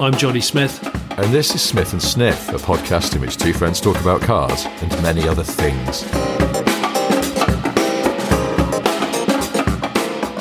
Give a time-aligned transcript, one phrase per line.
[0.00, 0.82] I'm Jonny Smith.
[1.18, 4.64] and this is Smith and Sniff, a podcast in which two friends talk about cars
[4.80, 6.02] and many other things.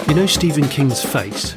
[0.08, 1.56] You know Stephen King's face?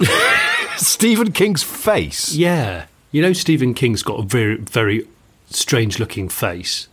[0.76, 2.32] Stephen King's face.
[2.34, 2.86] Yeah.
[3.10, 5.06] You know Stephen King's got a very, very
[5.50, 6.88] strange looking face.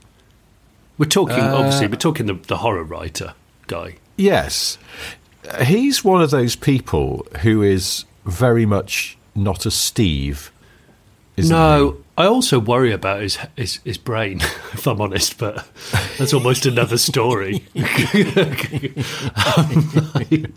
[0.98, 3.34] We're talking, uh, obviously, we're talking the, the horror writer
[3.68, 3.96] guy.
[4.18, 4.78] Yes.
[5.64, 10.52] He's one of those people who is very much not a Steve.
[11.38, 14.42] No, I also worry about his, his his brain,
[14.74, 15.66] if I'm honest, but
[16.18, 17.66] that's almost another story.
[17.76, 17.84] Um,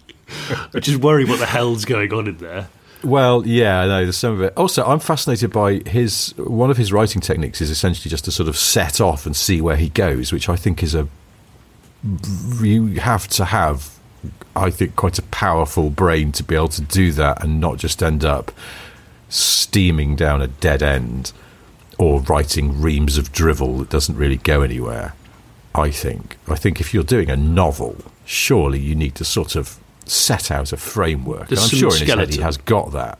[0.74, 2.68] I just worry what the hell's going on in there.
[3.04, 4.02] Well, yeah, I know.
[4.02, 4.52] There's some of it.
[4.56, 8.48] Also, I'm fascinated by his one of his writing techniques is essentially just to sort
[8.48, 11.08] of set off and see where he goes, which I think is a
[12.60, 13.98] you have to have,
[14.54, 18.02] I think, quite a powerful brain to be able to do that and not just
[18.02, 18.52] end up
[19.28, 21.32] steaming down a dead end
[21.98, 25.14] or writing reams of drivel that doesn't really go anywhere.
[25.74, 26.36] I think.
[26.48, 30.72] I think if you're doing a novel, surely you need to sort of set out
[30.72, 31.48] a framework.
[31.48, 33.18] And I'm some sure in his head he has got that,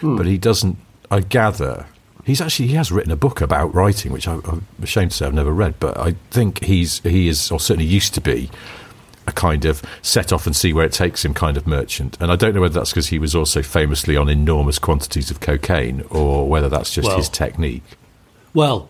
[0.00, 0.16] hmm.
[0.16, 0.78] but he doesn't.
[1.10, 1.86] I gather
[2.24, 5.26] he's actually he has written a book about writing, which I, I'm ashamed to say
[5.26, 8.50] I've never read, but I think he's he is or certainly used to be
[9.26, 12.16] a kind of set off and see where it takes him kind of merchant.
[12.20, 15.40] And I don't know whether that's because he was also famously on enormous quantities of
[15.40, 17.84] cocaine or whether that's just Well- his technique.
[18.54, 18.88] Well,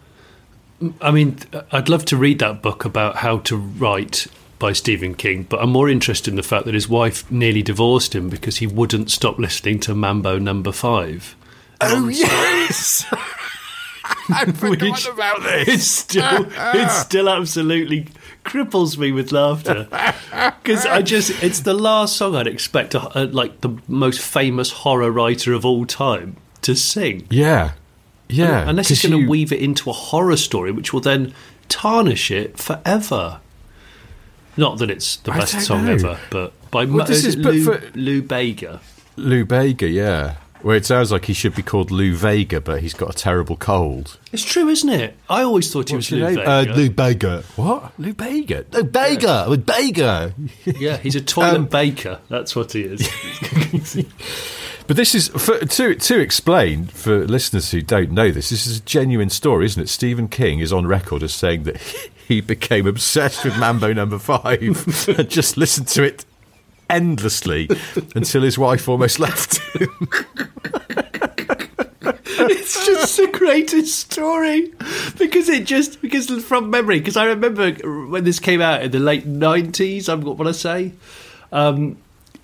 [1.00, 1.38] I mean,
[1.70, 4.26] I'd love to read that book about how to write
[4.58, 8.14] by Stephen King, but I'm more interested in the fact that his wife nearly divorced
[8.14, 11.34] him because he wouldn't stop listening to Mambo Number Five.
[11.80, 13.04] Oh yes,
[14.28, 15.68] I Which- about this.
[15.68, 18.06] It still, it still absolutely
[18.44, 19.86] cripples me with laughter
[20.62, 25.10] because I just—it's the last song I'd expect a, a, like the most famous horror
[25.10, 27.26] writer of all time to sing.
[27.30, 27.72] Yeah,
[28.28, 28.68] yeah.
[28.68, 31.34] unless he's going to you- weave it into a horror story, which will then
[31.68, 33.40] tarnish it forever.
[34.56, 35.92] Not that it's the best song know.
[35.92, 38.80] ever, but by Well, this is is- but Lou, for- Lou Bega.
[39.16, 40.36] Lou Bega, yeah.
[40.62, 43.56] Where it sounds like he should be called Lou Vega, but he's got a terrible
[43.56, 44.18] cold.
[44.32, 45.16] It's true, isn't it?
[45.28, 46.48] I always thought he was Lou Vega.
[46.48, 47.42] Uh, Lou Bega.
[47.56, 47.98] What?
[47.98, 48.64] Lou Bega?
[48.70, 49.46] Lou Bega.
[49.48, 50.34] With Bega.
[50.64, 52.20] yeah, he's a toilet Um, baker.
[52.28, 54.06] That's what he is.
[54.88, 58.50] But this is for, to to explain for listeners who don't know this.
[58.50, 59.88] This is a genuine story, isn't it?
[59.88, 61.76] Stephen King is on record as saying that
[62.28, 66.24] he became obsessed with Mambo Number Five and just listened to it
[66.90, 67.68] endlessly
[68.14, 69.88] until his wife almost left him.
[72.04, 74.72] it's just the greatest story
[75.18, 77.72] because it just because from memory because I remember
[78.08, 80.08] when this came out in the late nineties.
[80.08, 80.92] I'm what I say.
[81.52, 81.98] Um,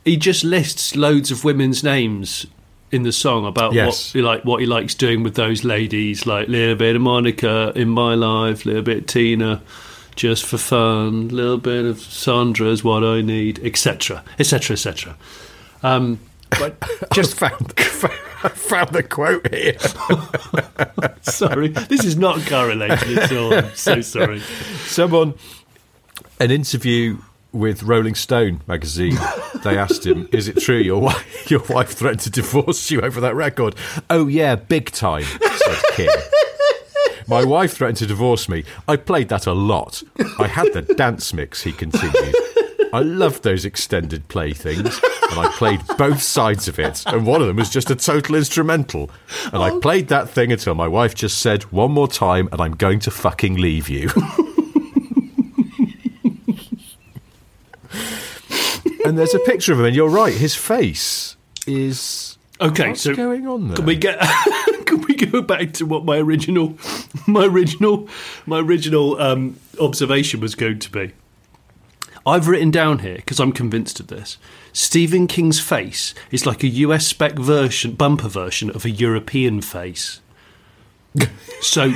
[0.04, 2.47] he just lists loads of women's names
[2.91, 4.15] in the song about Yes.
[4.15, 7.03] what he like what he likes doing with those ladies, like a little bit of
[7.03, 9.60] Monica in my life, a little bit of Tina.
[10.18, 15.16] Just for fun, a little bit of Sandra is what I need, etc., etc., etc.
[15.84, 16.18] Um,
[16.50, 19.78] but Just found I found the quote here.
[21.22, 23.54] sorry, this is not correlated at all.
[23.54, 24.40] I'm so sorry.
[24.86, 25.34] Someone,
[26.40, 27.18] an interview
[27.52, 29.16] with Rolling Stone magazine,
[29.62, 33.20] they asked him, "Is it true your wife, your wife threatened to divorce you over
[33.20, 33.76] that record?"
[34.10, 36.08] Oh yeah, big time," said King.
[37.28, 38.64] My wife threatened to divorce me.
[38.88, 40.02] I played that a lot.
[40.38, 42.34] I had the dance mix, he continued.
[42.90, 44.98] I loved those extended play things,
[45.30, 48.34] and I played both sides of it, and one of them was just a total
[48.34, 49.10] instrumental.
[49.52, 49.80] And I oh.
[49.80, 53.10] played that thing until my wife just said, one more time, and I'm going to
[53.10, 54.08] fucking leave you.
[59.04, 61.36] and there's a picture of him, and you're right, his face
[61.66, 62.38] is.
[62.58, 63.76] Okay, What's so going on there?
[63.76, 64.19] Can we get?
[64.99, 66.79] can we go back to what my original,
[67.26, 68.08] my original,
[68.46, 71.12] my original um, observation was going to be?
[72.26, 74.38] I've written down here because I'm convinced of this.
[74.73, 80.20] Stephen King's face is like a US spec version, bumper version of a European face.
[81.61, 81.94] so,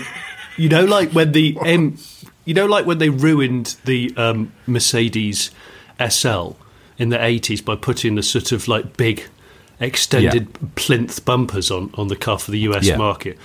[0.56, 1.96] you know, like when the M,
[2.44, 5.50] you know, like when they ruined the um, Mercedes
[5.98, 6.52] SL
[6.98, 9.24] in the 80s by putting the sort of like big
[9.80, 12.96] extended plinth bumpers on, on the car for the US Yeah.
[12.96, 13.38] market.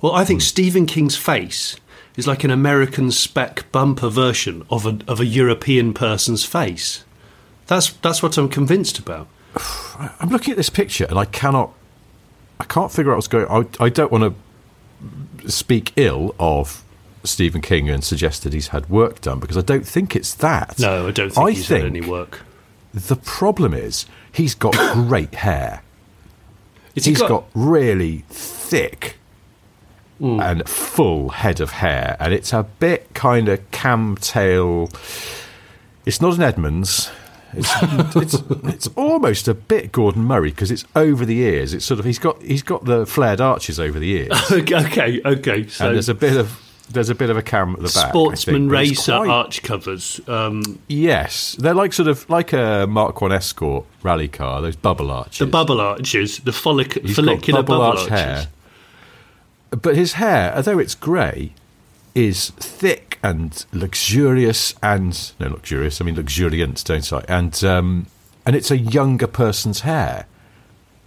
[0.00, 0.44] Well, I think hmm.
[0.46, 1.76] Stephen King's face
[2.16, 7.04] is like an American spec bumper version of a, of a European person's face.
[7.66, 9.28] That's, that's what I'm convinced about.
[10.20, 11.72] I'm looking at this picture and I cannot,
[12.58, 13.46] I can't figure out what's going.
[13.46, 13.68] on.
[13.78, 14.34] I, I don't want
[15.42, 16.84] to speak ill of
[17.24, 20.78] Stephen King and suggest that he's had work done because I don't think it's that.
[20.78, 22.40] No, I don't think I he's think had any work.
[22.92, 25.82] The problem is he's got great hair.
[26.94, 29.16] Is he He's got, really thick
[30.18, 30.40] hmm.
[30.40, 34.90] and full head of hair, and it's a bit kind of Kamm tail.
[36.04, 37.10] It's not an Edmonds.
[37.52, 37.70] It's,
[38.16, 38.34] it's
[38.64, 41.74] it's almost a bit Gordon Murray because it's over the ears.
[41.74, 45.20] It's sort of he's got he's got the flared arches over the ears, okay, okay,
[45.24, 45.66] okay.
[45.68, 48.10] So and there's a bit of there's a bit of a Kamm at the back.
[48.10, 50.20] Sportsman think, racer quite- arch covers.
[50.28, 54.60] Um, Yes, they're like sort of like a Mark One Escort rally car.
[54.60, 55.38] Those bubble arches.
[55.38, 58.24] the bubble arches, the follic- He's follicular got bubble, bubble, arch arches.
[58.24, 58.48] hair.
[59.70, 61.52] But his hair, although it's grey,
[62.14, 66.00] is thick and luxurious and no luxurious.
[66.00, 67.24] I mean luxuriant, don't I?
[67.28, 68.06] And um,
[68.44, 70.26] and it's a younger person's hair.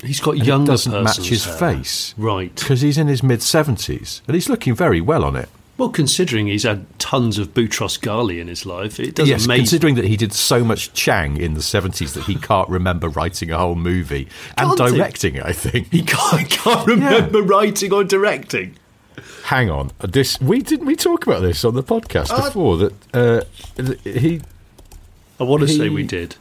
[0.01, 1.57] He's got And younger it doesn't match his hair.
[1.57, 2.53] face, Right.
[2.53, 5.49] Because he's in his mid seventies and he's looking very well on it.
[5.75, 9.57] Well, considering he's had tons of Boutros Ghali in his life, it doesn't yes, make
[9.57, 13.49] considering that he did so much Chang in the seventies that he can't remember writing
[13.49, 14.95] a whole movie and Can't he?
[14.97, 15.43] directing it.
[15.43, 15.91] I think.
[15.91, 18.75] he can't, can't remember writing or directing.
[19.45, 22.93] Hang on, this we didn't we talk about this on the podcast Uh, before that
[23.13, 23.41] uh,
[23.75, 24.41] th- he.
[25.39, 26.35] I want to say we did.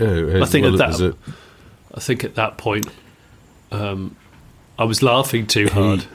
[0.00, 1.16] Uh, I think well, at that- a-
[1.94, 2.86] I think at that point,
[3.70, 4.16] um,
[4.76, 6.06] I was laughing too hard.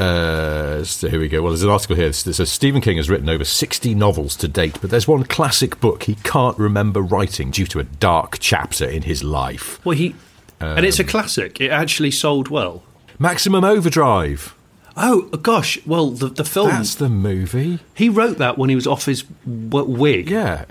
[0.00, 1.42] Uh, so here we go.
[1.42, 4.48] Well, there's an article here that says Stephen King has written over 60 novels to
[4.48, 8.86] date, but there's one classic book he can't remember writing due to a dark chapter
[8.88, 9.84] in his life.
[9.84, 10.14] Well, he
[10.60, 11.60] and it's a Um, classic.
[11.60, 12.82] It actually sold well.
[13.18, 14.54] Maximum Overdrive.
[14.96, 15.78] Oh gosh!
[15.86, 17.78] Well, the the film That's the movie.
[17.94, 20.28] he wrote that when he was off his w- wig.
[20.30, 20.64] Yeah.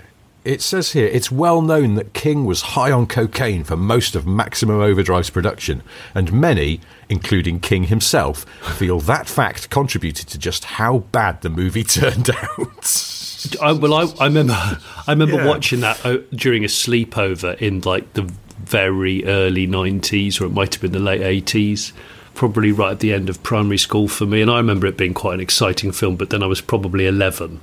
[0.44, 4.26] It says here it's well known that King was high on cocaine for most of
[4.26, 5.82] Maximum Overdrive's production,
[6.14, 6.80] and many,
[7.10, 8.44] including King himself,
[8.78, 13.16] feel that fact contributed to just how bad the movie turned out.
[13.60, 14.78] I, well, I, I remember, I
[15.08, 15.46] remember Yeah.
[15.46, 18.22] watching that uh, during a sleepover in like the
[18.64, 21.92] very early '90s, or it might have been the late '80s,
[22.34, 24.40] probably right at the end of primary school for me.
[24.42, 26.16] And I remember it being quite an exciting film.
[26.16, 27.60] But then I was probably 11,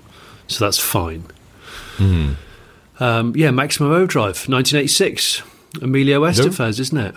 [0.47, 1.25] so that's fine.
[1.97, 2.33] Hmm.
[3.00, 5.43] Um, yeah, Maximum Overdrive, 1986.
[5.81, 7.15] Emilio Estevez, isn't it?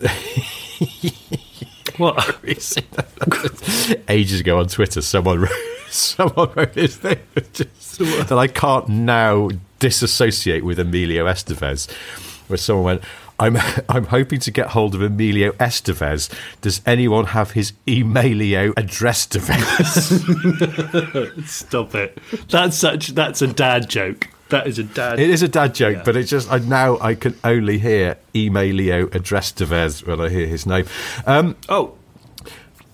[1.96, 2.38] what?
[4.08, 5.50] ages ago on Twitter, someone wrote,
[5.90, 7.18] someone wrote this thing
[7.52, 11.90] just, that I can't now disassociate with Emilio Estevez,
[12.48, 13.02] where someone went,
[13.40, 13.56] I'm,
[13.88, 16.28] I'm hoping to get hold of Emilio Estevez.
[16.60, 20.26] Does anyone have his emailio address Estevez?
[21.46, 22.18] Stop it.
[22.48, 23.08] That's such.
[23.08, 24.28] That's a dad joke.
[24.50, 25.18] That is a dad.
[25.20, 26.02] it is a dad joke, Yeah.
[26.04, 28.16] but it's just I now I can only hear
[29.12, 30.86] address Estevez when I hear his name.
[31.26, 31.94] Um, oh,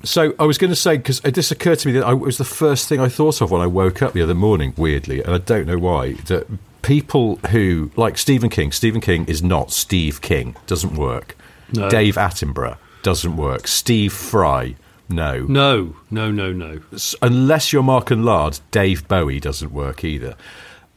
[0.03, 2.39] So I was going to say because this occurred to me that I, it was
[2.39, 4.75] the first thing I thought of when I woke up the other morning.
[4.77, 6.15] Weirdly, and I don't know why.
[6.27, 6.47] That
[6.83, 8.73] people who like Stephen King.
[8.73, 10.57] Stephen King is not Steve King.
[10.67, 11.37] Doesn't work.
[11.73, 11.89] No.
[11.89, 13.67] Dave Attenborough doesn't work.
[13.67, 14.75] Steve Fry.
[15.09, 15.41] No.
[15.43, 16.81] no, no, no, no.
[17.21, 20.35] Unless you're Mark and Lard, Dave Bowie doesn't work either.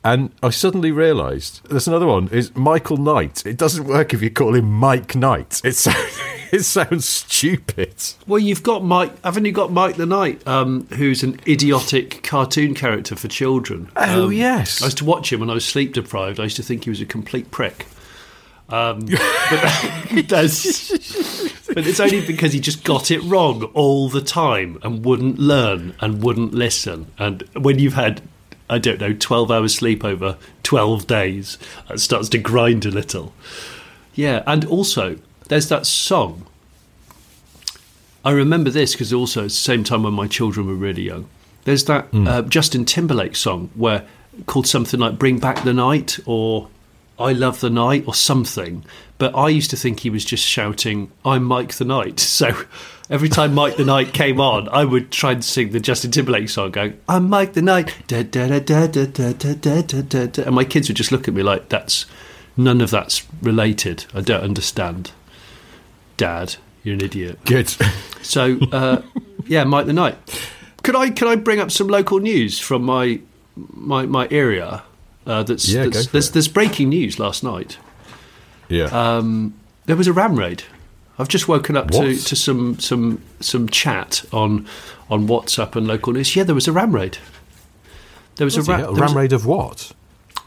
[0.04, 2.30] And I suddenly realised there's another one.
[2.30, 3.46] Is Michael Knight?
[3.46, 5.60] It doesn't work if you call him Mike Knight.
[5.66, 6.20] It sounds,
[6.52, 7.94] it sounds stupid.
[8.26, 9.22] Well, you've got Mike.
[9.24, 13.90] Haven't you got Mike the Knight, um, who's an idiotic cartoon character for children?
[13.98, 14.82] Oh, Um, yes.
[14.82, 16.40] I used to watch him when I was sleep deprived.
[16.40, 17.88] I used to think he was a complete prick.
[18.70, 20.28] Um, but
[21.74, 25.96] but it's only because he just got it wrong all the time and wouldn't learn
[26.00, 27.08] and wouldn't listen.
[27.18, 28.22] And when you've had,
[28.70, 31.58] I don't know, twelve hours sleep over twelve days,
[31.90, 33.34] it starts to grind a little.
[34.14, 36.46] Yeah, and also there's that song.
[38.26, 41.30] I remember this because also it's the same time when my children were really young.
[41.64, 44.06] There's that uh, Justin Timberlake song where
[44.46, 46.70] called something like "Bring Back the Night" or
[47.20, 48.84] "I Love the Night" or something.
[49.18, 52.66] But I used to think he was just shouting "I'm Mike the Night." So
[53.10, 56.50] every time Mike the Knight came on, I would try and sing the Justin Timberlake
[56.50, 60.02] song, going "I'm Mike the Night," da, da, da, da, da, da, da, da, da,
[60.02, 60.44] da, da.
[60.44, 62.06] and my kids would just look at me like that's
[62.56, 64.06] none of that's related.
[64.14, 65.12] I don't understand.
[66.18, 67.40] Dad, you're an idiot.
[67.46, 67.74] Good.
[68.24, 69.04] So uh,
[69.46, 70.18] yeah, Mike the Knight.
[70.84, 73.22] Could I could I bring up some local news from my
[73.56, 74.84] my my area?
[75.26, 77.78] Uh, that's, Yeah, that's there's, there's breaking news last night.
[78.68, 78.86] Yeah.
[78.86, 79.54] Um,
[79.86, 80.64] there was a ram raid.
[81.20, 82.20] I've just woken up to, What?
[82.28, 84.68] to some some some chat on
[85.10, 86.36] on WhatsApp and local news.
[86.36, 87.18] Yeah, there was a ram raid.
[88.36, 89.92] There was Bloody a, ra- there ram raid of what?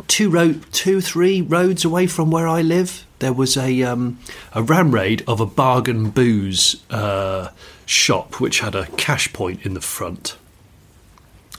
[0.09, 3.05] two road two three roads away from where I live.
[3.19, 4.19] There was a um,
[4.55, 7.51] a ram raid of a bargain booze uh,
[7.85, 10.37] shop which had a cash point in the front.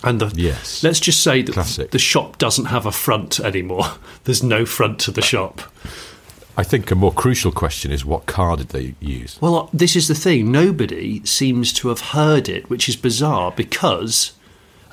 [0.03, 0.83] And the, Yes.
[0.83, 1.91] let's just say that Classic.
[1.91, 3.85] the shop doesn't have a front anymore.
[4.23, 5.61] There's no front to the shop.
[6.61, 9.39] I think a more crucial question is what car did they use?
[9.41, 10.51] Well, uh, this is the thing.
[10.51, 14.33] Nobody seems to have heard it, which is bizarre because,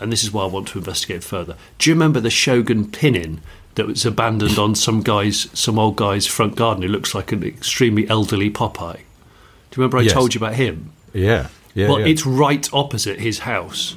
[0.01, 1.57] and this is why I want to investigate further.
[1.77, 3.41] Do you remember the Shogun Pinin
[3.75, 7.45] that was abandoned on some guy's, some old guy's front garden who looks like an
[7.45, 8.95] extremely elderly Popeye?
[8.97, 10.15] Do you remember I Yes.
[10.15, 10.91] told you about him?
[11.13, 11.49] Yeah.
[11.75, 11.89] Yeah.
[11.91, 12.07] well, yeah.
[12.07, 13.97] it's right opposite his house.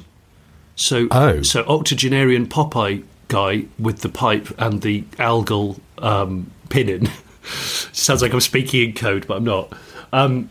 [0.76, 1.40] So, Oh.
[1.40, 7.08] so octogenarian Popeye guy with the pipe and the algal um, Pinin.
[7.44, 9.72] Sounds like I'm speaking in code, but I'm not.
[10.12, 10.50] Um,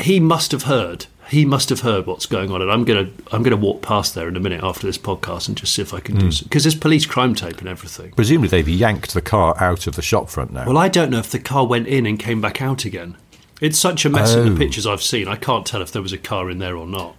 [0.00, 1.06] he must have heard.
[1.28, 4.28] He must have heard what's going on, and I'm gonna I'm gonna walk past there
[4.28, 6.62] in a minute after this podcast and just see if I can do do because
[6.62, 8.12] there's police crime tape and everything.
[8.12, 10.66] Presumably they've yanked the car out of the shop front now.
[10.66, 13.16] Well, I don't know if the car went in and came back out again.
[13.60, 14.50] It's such a mess in Oh.
[14.50, 15.26] the pictures I've seen.
[15.26, 17.16] I can't tell if there was a car in there or not.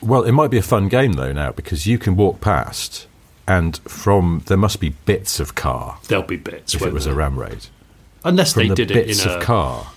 [0.00, 3.06] Well, it might be a fun game though now because you can walk past,
[3.46, 6.74] and from there must be bits of car There'll be bits.
[6.74, 7.14] if it was there?
[7.14, 7.66] a ram raid.
[8.24, 9.92] Unless they the did it in a car.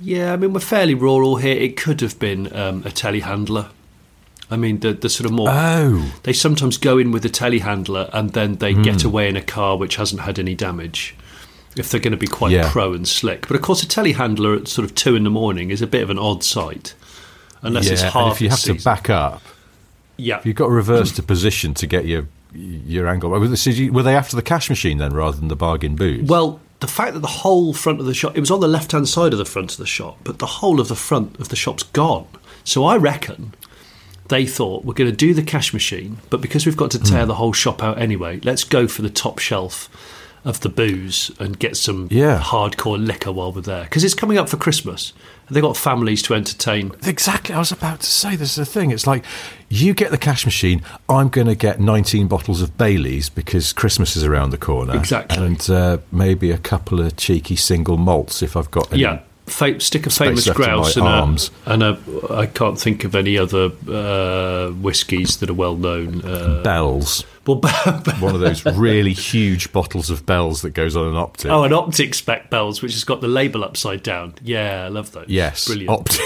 [0.00, 1.56] Yeah, I mean we're fairly rural here.
[1.56, 3.68] It could have been um, a telehandler.
[4.50, 5.48] I mean the the sort of more.
[5.50, 8.82] Oh, they sometimes go in with a telehandler and then they Hmm.
[8.82, 11.14] get away in a car which hasn't had any damage.
[11.76, 12.68] If they're going to be quite Yeah.
[12.70, 15.70] pro and slick, but of course a telehandler at sort of two in the morning
[15.70, 16.94] is a bit of an odd sight,
[17.62, 17.92] unless yeah.
[17.92, 18.34] it's half.
[18.36, 19.40] if you have to back up,
[20.16, 23.30] yeah, if you've got to reverse to position to get your your angle.
[23.30, 26.28] Were they- after the cash machine then, rather than the bargain booze?
[26.28, 28.92] Well, the fact that the whole front of the shop, it was on the left
[28.92, 31.50] hand side of the front of the shop, but the whole of the front of
[31.50, 32.26] the shop's gone.
[32.64, 33.54] So I reckon
[34.28, 37.22] they thought we're going to do the cash machine, but because we've got to tear
[37.22, 37.28] hmm.
[37.28, 39.88] the whole shop out anyway, let's go for the top shelf
[40.44, 42.40] of the booze and get some Yeah.
[42.40, 43.84] hardcore liquor while we're there.
[43.84, 45.12] Because it's coming up for Christmas.
[45.46, 46.92] And they've got families to entertain.
[47.04, 47.54] Exactly.
[47.54, 48.90] I was about to say this is the thing.
[48.90, 49.24] It's like
[49.68, 50.80] you get the cash machine.
[51.08, 54.96] I'm going to get 19 bottles of Bailey's because Christmas is around the corner.
[54.96, 55.44] Exactly.
[55.44, 59.02] And uh, maybe a couple of cheeky single malts if I've got any.
[59.02, 59.20] Yeah.
[59.46, 61.50] Fa- stick a famous grouse and arms.
[61.66, 61.98] a, and a.
[62.30, 66.22] I can't think of any other uh, whiskies that are well known.
[66.24, 67.24] Uh, Bells.
[67.56, 71.50] Well, One of those really huge bottles of bells that goes on an optic.
[71.50, 74.34] Oh, an optic spec bells, which has got the label upside down.
[74.42, 75.26] Yeah, I love those.
[75.28, 75.90] Yes, brilliant.
[75.90, 76.20] Opt-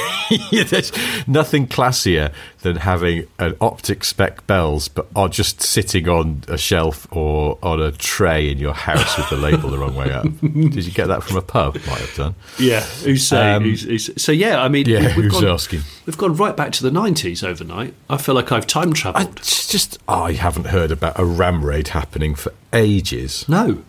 [0.71, 0.93] there's
[1.27, 2.33] nothing classier
[2.65, 7.81] than having an optic spec bells, but are just sitting on a shelf or on
[7.81, 10.25] a tray in your house with the label the wrong way up.
[10.41, 11.75] Did you get that from a pub?
[11.87, 12.35] Might have done.
[12.59, 13.55] yeah, who's saying?
[13.57, 15.83] Um, who's, who's, so yeah, I mean, Yeah, we've who's gone, asking?
[16.07, 17.95] We've gone right back to the nineties overnight.
[18.11, 19.37] I feel like I've time travelled.
[19.43, 23.49] just I haven't heard about a ram raid happening for ages.
[23.49, 23.83] No,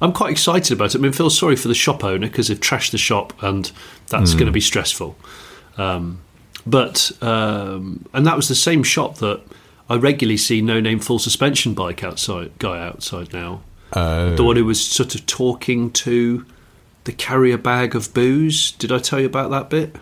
[0.00, 0.98] I'm quite excited about it.
[0.98, 3.70] I mean, feel sorry for the shop owner because they've trashed the shop, and
[4.08, 4.38] that's Hmm.
[4.38, 5.16] going to be stressful.
[5.76, 6.20] Um,
[6.66, 9.42] but um, and that was the same shop that
[9.88, 13.62] I regularly see no name full suspension bike outside guy outside now.
[13.94, 14.34] Oh.
[14.36, 16.46] The one who was sort of talking to
[17.04, 18.72] the carrier bag of booze.
[18.72, 19.96] Did I tell you about that bit?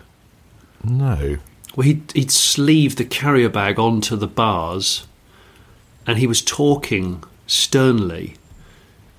[0.83, 1.37] No.
[1.75, 5.07] Well, he'd, he'd sleeved the carrier bag onto the bars
[6.05, 8.35] and he was talking sternly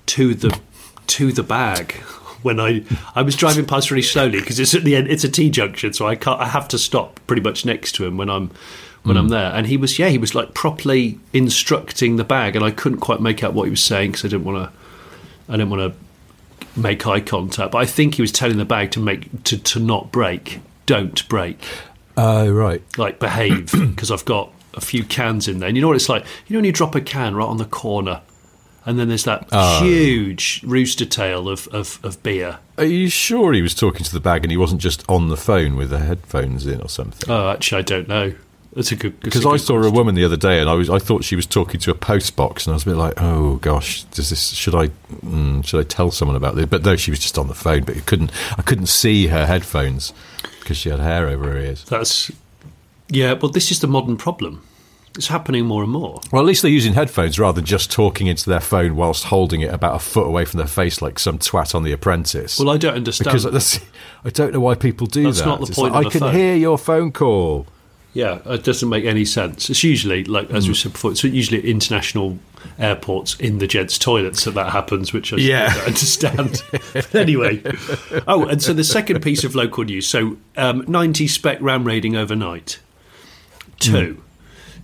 [0.05, 0.59] to the
[1.07, 1.95] to the bag
[2.43, 2.83] when I
[3.15, 5.93] I was driving past really slowly because it's at the end it's a T junction
[5.93, 8.51] so I can't I have to stop pretty much next to him when I'm
[9.03, 9.31] when I'm hmm.
[9.31, 12.99] there and he was yeah he was like properly instructing the bag and I couldn't
[12.99, 15.93] quite make out what he was saying because I didn't want to I didn't want
[15.93, 19.57] to make eye contact but I think he was telling the bag to make to,
[19.57, 21.59] to not break don't break
[22.15, 22.81] Oh right.
[22.97, 25.67] like behave because I've got a few cans in there.
[25.67, 26.25] And you know what it's like?
[26.47, 28.21] You know when you drop a can right on the corner,
[28.85, 29.47] and then there's that
[29.81, 32.59] huge rooster tail of, of, of beer.
[32.77, 35.37] Are you sure he was talking to the bag and he wasn't just on the
[35.37, 37.29] phone with the headphones in or something?
[37.29, 38.33] Oh, actually, I don't know.
[38.75, 40.97] That's a good Because I saw a woman the other day, and I was I
[40.97, 43.57] thought she was talking to a post box, and I was a bit like, oh
[43.57, 44.87] gosh, does this should I
[45.17, 46.65] mm, should I tell someone about this?
[46.65, 49.45] But no, she was just on the phone, but you couldn't I couldn't see her
[49.45, 50.11] headphones
[50.59, 51.83] because she had hair over her ears.
[51.85, 52.31] That's
[53.09, 53.33] yeah.
[53.33, 54.63] Well, this is the modern problem.
[55.15, 56.19] It's happening more and more.
[56.31, 59.61] Well, at least they're using headphones rather than just talking into their phone whilst holding
[59.61, 62.57] it about a foot away from their face, like some twat on The Apprentice.
[62.59, 63.25] Well, I don't understand.
[63.25, 63.79] because that's,
[64.25, 65.45] I don't know why people do That's that.
[65.45, 67.67] not the point like, I can phone." hear your phone call.
[68.15, 69.69] Yeah, it doesn't make any sense.
[69.69, 70.71] It's usually like as Hmm.
[70.71, 71.11] we said before.
[71.11, 72.39] It's usually international
[72.79, 75.73] airports in the gents' toilets that that happens, which I Yeah.
[75.73, 76.63] don't understand.
[76.93, 77.61] but anyway,
[78.27, 82.15] oh, and so the second piece of local news: so um, ninety spec ram raiding
[82.15, 82.79] overnight.
[83.79, 84.22] Two.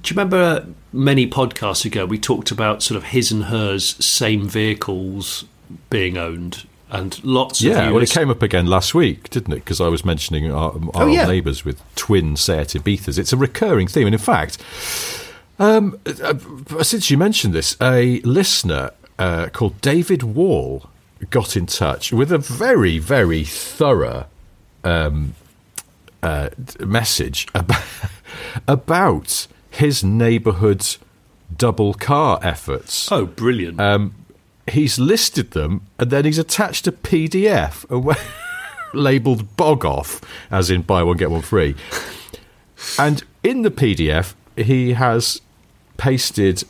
[0.01, 4.47] Do you remember many podcasts ago we talked about sort of his and hers same
[4.47, 5.45] vehicles
[5.89, 9.53] being owned and lots of Yeah, you well, it came up again last week, didn't
[9.53, 9.57] it?
[9.57, 11.27] Because I was mentioning our, our Oh, yeah.
[11.27, 13.19] neighbours with twin Seat Ibithas.
[13.19, 14.07] It's a recurring theme.
[14.07, 14.57] And in fact,
[15.59, 20.89] um, uh, since you mentioned this, a listener uh, called David Wall
[21.29, 24.25] got in touch with a very, very thorough
[24.83, 25.35] um,
[26.23, 27.83] uh, message about,
[28.67, 30.85] about his neighbourhood
[31.55, 33.79] double car efforts Oh, brilliant!
[33.79, 34.13] um,
[34.69, 37.85] he's listed them and then he's attached a PDF
[38.93, 40.21] labeled bog off,
[40.51, 41.75] as in buy one, get one free.
[42.97, 45.41] And in the PDF, he has
[45.97, 46.63] pasted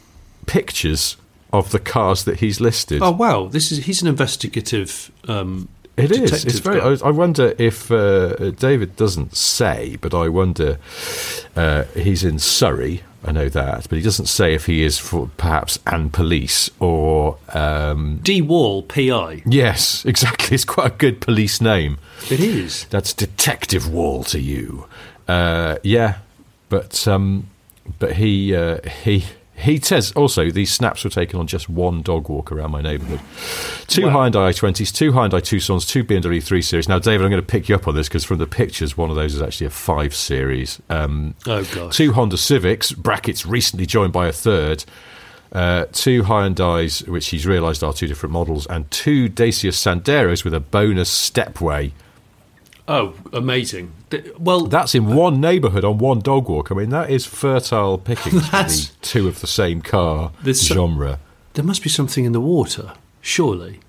[0.46, 1.18] pictures
[1.54, 3.02] of the cars that he's listed.
[3.02, 5.12] oh wow, this is he's an investigative.
[5.28, 5.68] Um,
[6.00, 6.46] It is.
[6.46, 6.82] It's very.
[6.82, 10.78] I, I wonder if uh, David doesn't say, but I wonder.
[11.56, 13.04] Uh, he's in Surrey.
[13.24, 17.38] I know that, but he doesn't say if he is for perhaps and police or.
[17.54, 19.44] Um, D Wall PI.
[19.46, 20.56] yes, exactly.
[20.56, 21.98] It's quite a good police name.
[22.30, 22.86] It is.
[22.86, 24.86] That's Detective Wall to you.
[25.28, 26.20] Uh, yeah,
[26.70, 27.50] but um,
[28.00, 29.26] but he uh, he.
[29.60, 33.20] He says also these snaps were taken on just one dog walk around my neighbourhood.
[33.88, 34.30] Two Wow.
[34.30, 36.88] Hyundai i20s, two Hyundai Tucsons, two BMW 3 Series.
[36.88, 39.10] Now, David, I'm going to pick you up on this because from the pictures, one
[39.10, 40.82] of those is actually a 5 Series.
[40.90, 41.96] Um, Oh gosh.
[41.98, 44.86] two Honda Civics, brackets recently joined by a third,
[45.52, 50.54] uh, two Hyundais, which he's realised are two different models, and two Dacia Sanderos with
[50.54, 51.92] a bonus stepway.
[52.92, 53.92] Oh, amazing.
[54.40, 56.72] Well, That's in one neighbourhood on one dog walk.
[56.72, 60.74] I mean, that is fertile pickings for That's- the two of the same car so-
[60.74, 61.20] genre.
[61.54, 63.80] there must be something in the water, surely,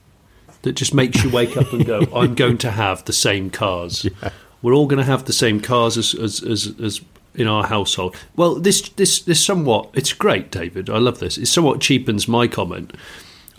[0.62, 4.06] that just makes you wake up and go, "I'm going to have the same cars.
[4.60, 7.00] We're all going to have the same cars as as, as as
[7.34, 10.90] in our household." Well, this this this somewhat it's great, David.
[10.90, 11.38] I love this.
[11.38, 12.92] It somewhat cheapens my comment,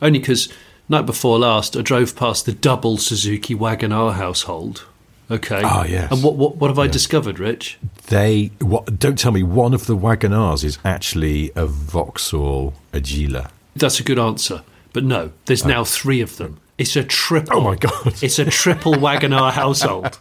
[0.03, 0.49] only because
[0.87, 4.85] night before last I drove past the double Suzuki Wagon R household.
[5.31, 5.61] Okay.
[5.63, 6.11] Ah, yes.
[6.11, 7.79] And what what what have I discovered, Rich?
[8.07, 13.49] They what, don't tell me one of the Wagon Rs is actually a Vauxhall Agila.
[13.75, 14.63] That's a good answer.
[14.93, 16.59] But no, there's now three of them.
[16.81, 17.57] It's a triple.
[17.57, 18.23] Oh, my God.
[18.23, 20.17] It's a triple Wagon R household.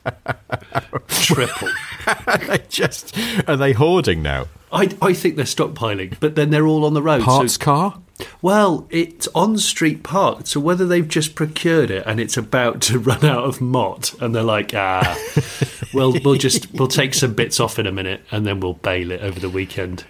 [1.08, 1.68] triple.
[2.46, 3.16] they just
[3.48, 4.46] are they hoarding now?
[4.72, 7.22] I, I think they're stockpiling, but then they're all on the road.
[7.22, 8.00] Parts So, car?
[8.42, 10.46] well, it's on street parked.
[10.48, 14.34] So whether they've just procured it and it's about to run out of MOT, and
[14.34, 15.16] they're like, ah,
[15.94, 19.10] well, we'll just we'll take some bits off in a minute, and then we'll bail
[19.10, 20.04] it over the weekend.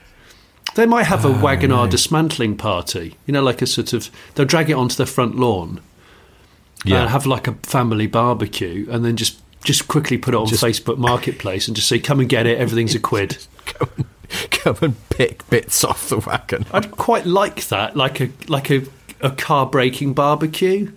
[0.75, 3.17] They might have a Wagon R dismantling party.
[3.27, 5.81] You know, like a sort of they'll drag it onto the front lawn.
[6.85, 7.05] Yeah.
[7.05, 10.63] uh, have like a family barbecue and then just just quickly put it on Just-
[10.65, 12.59] Facebook Marketplace and just say, "Come and get it.
[12.59, 14.07] Everything's a quid." Come and,
[14.51, 16.65] come and pick bits off the wagon.
[16.73, 18.83] I'd quite like that, like a like a,
[19.21, 20.93] a car breaking barbecue.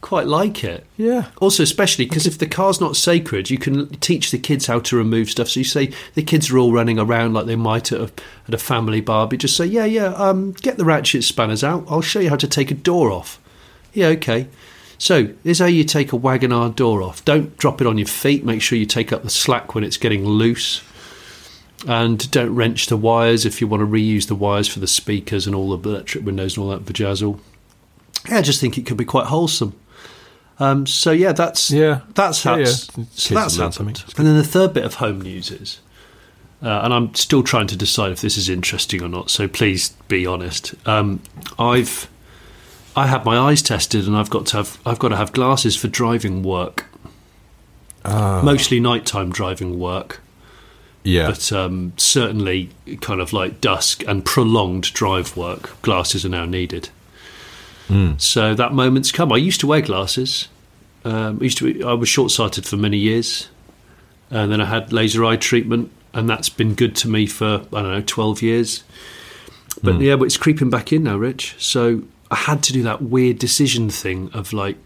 [0.00, 0.84] Quite like it.
[0.98, 1.28] Yeah.
[1.40, 4.96] Also, especially because if the car's not sacred, you can teach the kids how to
[4.96, 5.48] remove stuff.
[5.48, 8.12] So you say the kids are all running around like they might at a,
[8.46, 9.38] at a family barbie.
[9.38, 11.84] Just say, "Yeah, yeah, um, get the ratchet spanners out.
[11.88, 13.40] I'll show you how to take a door off."
[13.94, 14.48] Yeah, okay.
[14.98, 17.24] So here's how you take a Wagon R door off.
[17.24, 18.44] Don't drop it on your feet.
[18.44, 20.82] Make sure you take up the slack when it's getting loose.
[21.86, 25.46] And don't wrench the wires if you want to reuse the wires for the speakers
[25.46, 27.38] and all the electric windows and all that vajazzle.
[28.28, 29.78] Yeah, I just think it could be quite wholesome.
[30.58, 32.00] Um, so yeah, that's Yeah.
[32.14, 32.64] that's Yeah, how yeah.
[32.66, 34.04] so that's happened.
[34.16, 35.80] And then the third bit of home news is,
[36.62, 39.28] uh, and I'm still trying to decide if this is interesting or not.
[39.30, 40.74] So please be honest.
[40.86, 41.20] Um,
[41.58, 42.08] I've
[42.96, 45.76] I had my eyes tested, and I've got to have I've got to have glasses
[45.76, 46.86] for driving work.
[48.04, 48.42] Ah.
[48.44, 50.20] Mostly nighttime driving work,
[51.04, 51.28] Yeah.
[51.28, 55.80] but um, certainly kind of like dusk and prolonged drive work.
[55.82, 56.90] Glasses are now needed.
[58.16, 59.30] So that moment's come.
[59.30, 60.48] I used to wear glasses.
[61.04, 61.84] Um, I used to.
[61.84, 63.48] I was short sighted for many years,
[64.30, 67.82] and then I had laser eye treatment, and that's been good to me for I
[67.82, 68.82] don't know twelve years.
[69.82, 71.54] But yeah, but it's creeping back in now, Rich.
[71.58, 74.76] So I had to do that weird decision thing of like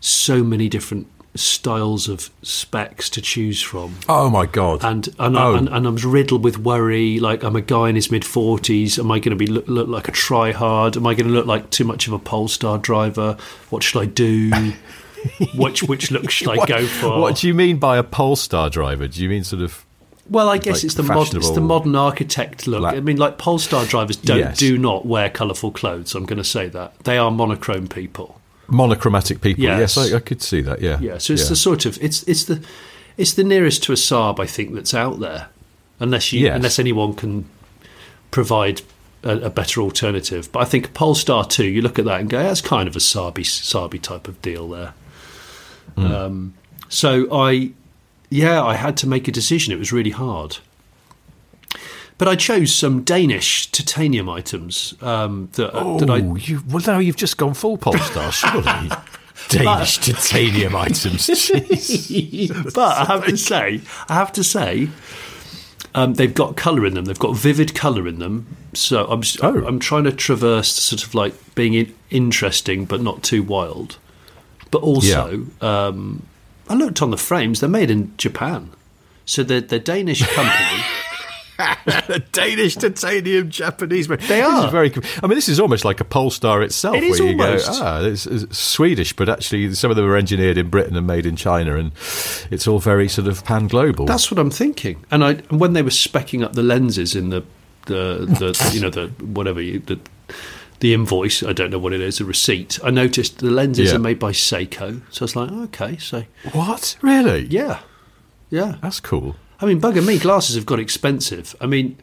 [0.00, 4.82] so many different styles of specs to choose from oh my god.
[4.84, 5.54] and and, Oh.
[5.54, 7.20] I, and and I'm riddled with worry.
[7.20, 8.98] Like I'm a guy in his mid forties.
[8.98, 10.96] Am I going to be look, look like a try hard?
[10.96, 13.36] Am I going to look like too much of a Polestar driver?
[13.70, 14.72] What should I do?
[15.54, 17.20] which which look should I what, go for?
[17.20, 19.06] what do you mean by a Polestar driver?
[19.08, 19.84] Do you mean sort of
[20.30, 22.80] Well, I guess like it's the mod, it's the modern architect look.
[22.80, 24.58] black- I mean, like Polestar drivers don't Yes.
[24.58, 26.14] do not wear colourful clothes.
[26.14, 28.40] I'm going to say that they are monochrome people.
[28.68, 29.64] monochromatic people.
[29.64, 29.96] Yes.
[29.96, 30.82] Yes, I, I could see that.
[30.82, 32.62] Yeah, Yeah, so it's the sort of it's it's the
[33.16, 35.48] it's the nearest to a Saab I think that's out there,
[36.00, 36.54] unless you Yes.
[36.56, 37.46] unless anyone can
[38.30, 38.82] provide
[39.22, 40.52] a, a better alternative.
[40.52, 42.98] But I think Polestar two, you look at that and go, that's kind of a
[43.00, 44.92] Saaby Saaby type of deal there.
[45.96, 46.52] Um,
[46.90, 47.72] so I,
[48.30, 49.72] yeah, I had to make a decision.
[49.72, 50.58] It was really hard.
[52.18, 56.98] But I chose some Danish titanium items um, that, Oh, that I you, well, now
[56.98, 58.90] you've just gone full Polestar, surely.
[59.48, 61.28] Danish titanium items.
[61.28, 62.74] Jeez.
[62.74, 64.88] but I have to say, I have to say,
[65.94, 67.04] um, they've got colour in them.
[67.04, 68.56] They've got vivid colour in them.
[68.74, 69.64] So I'm Oh.
[69.64, 73.96] I'm trying to traverse sort of like being in, interesting but not too wild.
[74.70, 76.24] But also, um,
[76.68, 77.60] I looked on the frames.
[77.60, 78.70] They're made in Japan,
[79.24, 80.82] so they're they're Danish company.
[82.32, 84.06] Danish titanium Japanese.
[84.06, 84.70] They are.
[84.70, 84.92] very.
[85.22, 86.96] I mean, this is almost like a Polestar itself.
[86.96, 87.66] It is where you almost.
[87.66, 91.06] Go, ah, it's, it's Swedish, but actually some of them are engineered in Britain and
[91.06, 91.90] made in China, and
[92.50, 94.06] it's all very sort of pan global.
[94.06, 95.04] That's what I'm thinking.
[95.10, 97.42] And I when they were specking up the lenses in the
[97.86, 99.98] the, the you know the whatever you, the
[100.80, 102.78] the invoice, I don't know what it is, a receipt.
[102.84, 103.96] I noticed the lenses Yeah.
[103.96, 107.46] are made by Seiko, so I was like, okay, so what really?
[107.46, 107.80] yeah,
[108.50, 108.76] yeah.
[108.82, 109.36] that's cool.
[109.60, 111.56] I mean, bugger me, glasses have got expensive.
[111.60, 111.96] I mean,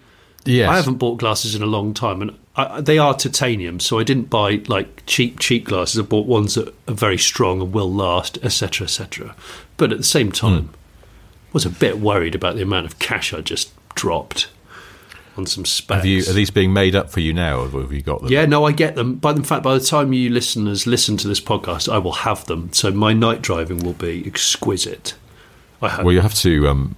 [0.46, 3.98] Yes, I haven't bought glasses in a long time, and I, they are titanium, so
[3.98, 6.00] I didn't buy like cheap cheap glasses.
[6.00, 9.36] I bought ones that are very strong and will last, etc., etc.
[9.78, 10.74] But at the same time, hmm.
[11.52, 14.50] was a bit worried about the amount of cash I just dropped
[15.38, 16.06] on some specs.
[16.06, 18.32] You, are these being made up for you now, or have you got them?
[18.32, 19.15] yeah, no, I get them.
[19.15, 22.45] But in fact, by the time you listeners listen to this podcast, I will have
[22.45, 22.71] them.
[22.74, 25.15] So my night driving will be exquisite.
[25.82, 26.06] I hope.
[26.06, 26.95] Well, you have to um,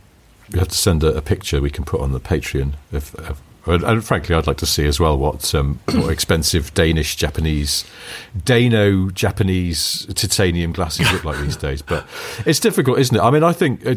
[0.51, 2.73] you have to send a, a picture we can put on the Patreon.
[2.91, 7.15] If, of and, frankly, I'd like to see as well what um, what expensive Danish,
[7.15, 7.83] Japanese,
[8.45, 11.81] Dano Japanese titanium glasses look like these days.
[11.81, 12.05] But
[12.45, 13.21] it's difficult, isn't it?
[13.21, 13.95] I mean, I think uh,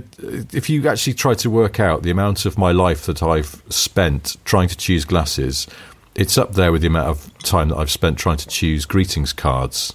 [0.52, 4.37] if you actually try to work out the amount of my life that I've spent
[4.44, 5.66] trying to choose glasses,
[6.14, 9.33] it's up there with the amount of time that I've spent trying to choose greetings
[9.33, 9.94] cards.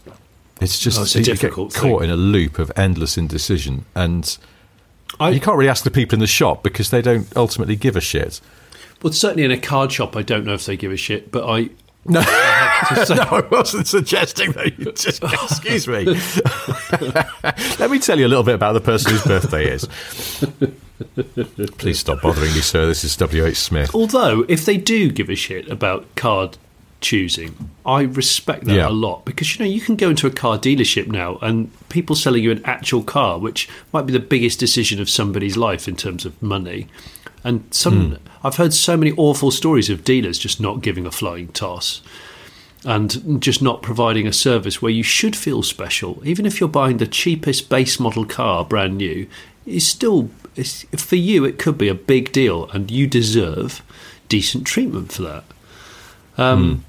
[0.61, 2.03] It's just Oh, it's you get caught thing.
[2.03, 4.37] in a loop of endless indecision and.
[5.19, 7.95] I- you can't really ask the people in the shop because they don't ultimately give
[7.95, 8.41] a shit.
[9.01, 11.47] Well, certainly in a card shop, I don't know if they give a shit, but
[11.47, 11.69] I.
[12.07, 12.25] No, no,
[13.31, 14.77] I wasn't suggesting that.
[14.77, 16.05] You just excuse me.
[17.79, 19.87] Let me tell you a little bit about the person whose birthday is.
[21.77, 22.85] Please stop bothering me, sir.
[22.85, 23.45] This is W.
[23.45, 23.57] H.
[23.57, 23.93] Smith.
[23.95, 26.57] Although, if they do give a shit about card
[27.01, 28.87] choosing, I respect that Yeah.
[28.87, 32.15] a lot because you know you can go into a car dealership now and people
[32.15, 35.95] selling you an actual car, which might be the biggest decision of somebody's life in
[35.95, 36.87] terms of money.
[37.43, 38.15] And some, hmm.
[38.45, 42.03] I've heard so many awful stories of dealers just not giving a flying toss
[42.85, 46.97] and just not providing a service where you should feel special, even if you're buying
[46.97, 49.27] the cheapest base model car, brand new,
[49.65, 51.43] is still it's, for you.
[51.43, 53.81] It could be a big deal, and you deserve
[54.29, 55.43] decent treatment for that.
[56.37, 56.85] Um,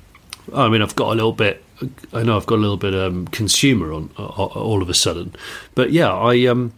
[0.53, 1.65] I mean, I've got a little bit.
[2.13, 5.35] I know I've got a little bit um, consumer on uh, all of a sudden,
[5.75, 6.75] but yeah, I um,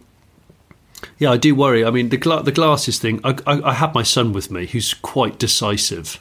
[1.17, 1.85] yeah, I do worry.
[1.85, 3.19] I mean, the gla- the glasses thing.
[3.23, 6.19] I, I, I have my son with me, who's quite decisive,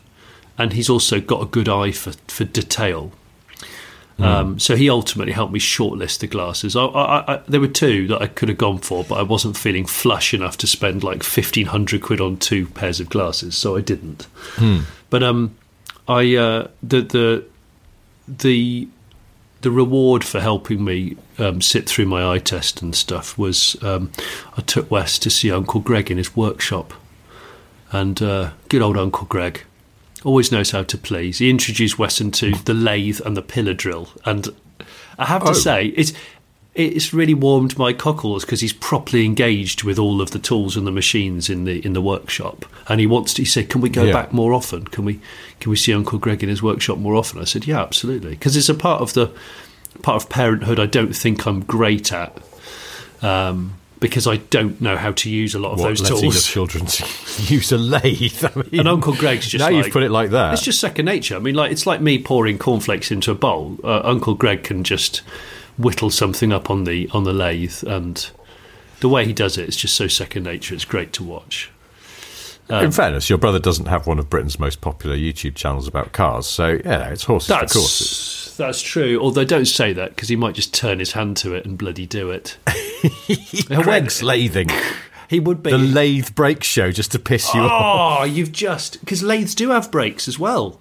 [0.57, 3.13] and he's also got a good eye for for detail.
[4.21, 6.75] Um, so he ultimately helped me shortlist the glasses.
[6.75, 9.57] I, I, I, there were two that I could have gone for, but I wasn't
[9.57, 13.77] feeling flush enough to spend like fifteen hundred quid on two pairs of glasses, so
[13.77, 14.27] I didn't.
[15.09, 15.55] But um,
[16.09, 17.45] I uh, the the
[18.27, 18.89] the
[19.63, 24.11] the reward for helping me um, sit through my eye test and stuff was um,
[24.57, 26.93] I took Wes to see Uncle Greg in his workshop,
[27.91, 29.63] and uh, good old Uncle Greg
[30.25, 31.39] always knows how to please.
[31.39, 34.49] He introduced Wesson to the lathe and the pillar drill, and
[35.19, 35.53] I have to Oh.
[35.55, 36.13] say it's
[36.79, 40.87] it's really warmed my cockles because he's properly engaged with all of the tools and
[40.87, 43.43] the machines in the in the workshop, and he wants to.
[43.43, 44.13] He said, "Can we go Yeah.
[44.13, 44.85] back more often?
[44.87, 45.21] Can we
[45.61, 48.57] can we see Uncle Greg in his workshop more often?" I said, "Yeah, absolutely," because
[48.57, 49.31] it's a part of the
[50.03, 52.37] part of parenthood I don't think I'm great at.
[53.23, 56.31] Um, because I don't know how to use a lot of What, those letting your
[56.33, 56.47] tools.
[56.47, 56.85] children
[57.49, 58.45] use a lathe?
[58.45, 60.53] I mean, And Uncle Greg's just now like, you've put it like that.
[60.55, 61.35] It's just second nature.
[61.35, 63.77] I mean, like it's like me pouring cornflakes into a bowl.
[63.83, 65.23] Uh, Uncle Greg can just
[65.79, 68.31] whittle something up on the on the lathe, and
[69.01, 70.75] the way he does it is just so second nature.
[70.75, 71.71] It's great to watch.
[72.71, 76.13] Um, In fairness, your brother doesn't have one of Britain's most popular YouTube channels about
[76.13, 78.45] cars, so yeah, it's horses for courses.
[78.45, 79.19] That's that's true.
[79.21, 82.07] Although don't say that because he might just turn his hand to it and bloody
[82.07, 82.59] do it.
[83.69, 84.71] Greg's lathing.
[85.29, 85.71] He would be.
[85.71, 88.21] The lathe brake show just to piss you ah, off.
[88.21, 90.81] oh, you've just because lathes do have brakes as well.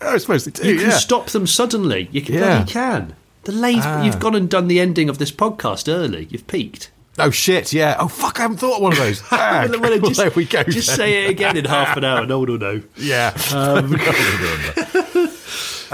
[0.00, 0.68] I suppose they do.
[0.68, 0.96] You can yeah.
[0.96, 2.08] stop them suddenly.
[2.10, 2.34] You can.
[2.34, 2.60] Yeah.
[2.60, 3.14] You can.
[3.44, 3.82] The lathe.
[3.84, 4.04] Ah.
[4.04, 6.26] You've gone and done the ending of this podcast early.
[6.30, 6.90] You've peaked.
[7.18, 7.72] Oh shit!
[7.72, 7.96] Yeah.
[8.00, 8.40] Oh fuck!
[8.40, 9.22] I haven't thought of one of those.
[9.30, 10.64] Ah, Well, well, well, just, there we go.
[10.64, 10.96] Just then.
[10.96, 12.26] say it again in half an hour.
[12.26, 12.82] No one will know.
[12.96, 13.34] Yeah.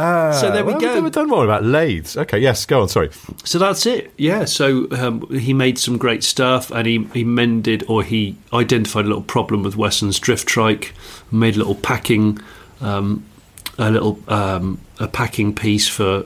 [0.00, 2.16] so there we Well, We've never done one about lathes.
[2.16, 2.38] Okay.
[2.38, 2.64] Yes.
[2.64, 2.88] Go on.
[2.88, 3.10] Sorry.
[3.44, 4.12] So that's it.
[4.16, 4.46] Yeah.
[4.46, 9.08] So um, he made some great stuff, and he, he mended or he identified a
[9.08, 10.94] little problem with Wesson's drift trike,
[11.30, 12.38] made a little packing,
[12.80, 13.26] um,
[13.76, 16.24] a little um, a packing piece for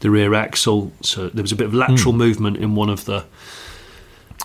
[0.00, 0.92] the rear axle.
[1.02, 3.24] So there was a bit of lateral movement in one of the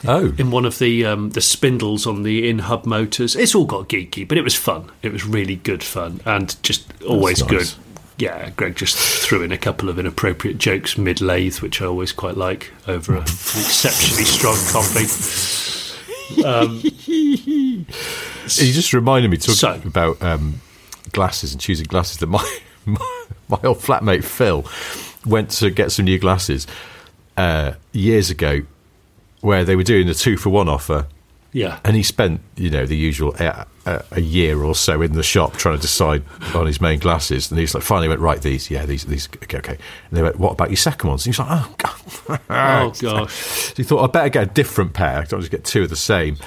[0.05, 0.33] Oh.
[0.37, 3.35] in one of the um, the spindles on the in hub motors.
[3.35, 4.91] It's all got geeky, but it was fun.
[5.01, 7.49] It was really good fun and just always nice.
[7.49, 7.73] good.
[8.17, 12.11] Yeah, Greg just threw in a couple of inappropriate jokes mid lathe, which I always
[12.11, 15.05] quite like over a, an exceptionally strong coffee.
[18.57, 20.61] You just reminded me talking So- about um,
[21.11, 24.63] glasses and choosing glasses that my, my my old flatmate Phil
[25.25, 26.67] went to get some new glasses
[27.37, 28.61] uh, years ago,
[29.41, 31.07] where they were doing a two for one offer,
[31.51, 33.65] Yeah, and he spent you know the usual uh,
[34.11, 36.23] a year or so in the shop trying to decide
[36.55, 39.57] on his main glasses, and he's like finally went right these yeah these these okay
[39.59, 39.77] okay,
[40.09, 41.25] and they went what about your second ones?
[41.25, 43.33] And he was like oh god, Oh, gosh.
[43.33, 45.19] So he thought I better get a different pair.
[45.19, 46.37] I don't just get two of the same,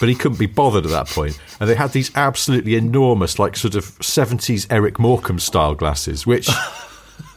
[0.00, 1.38] but he couldn't be bothered at that point.
[1.60, 6.48] and they had these absolutely enormous like sort of seventies Eric Morecambe style glasses, which.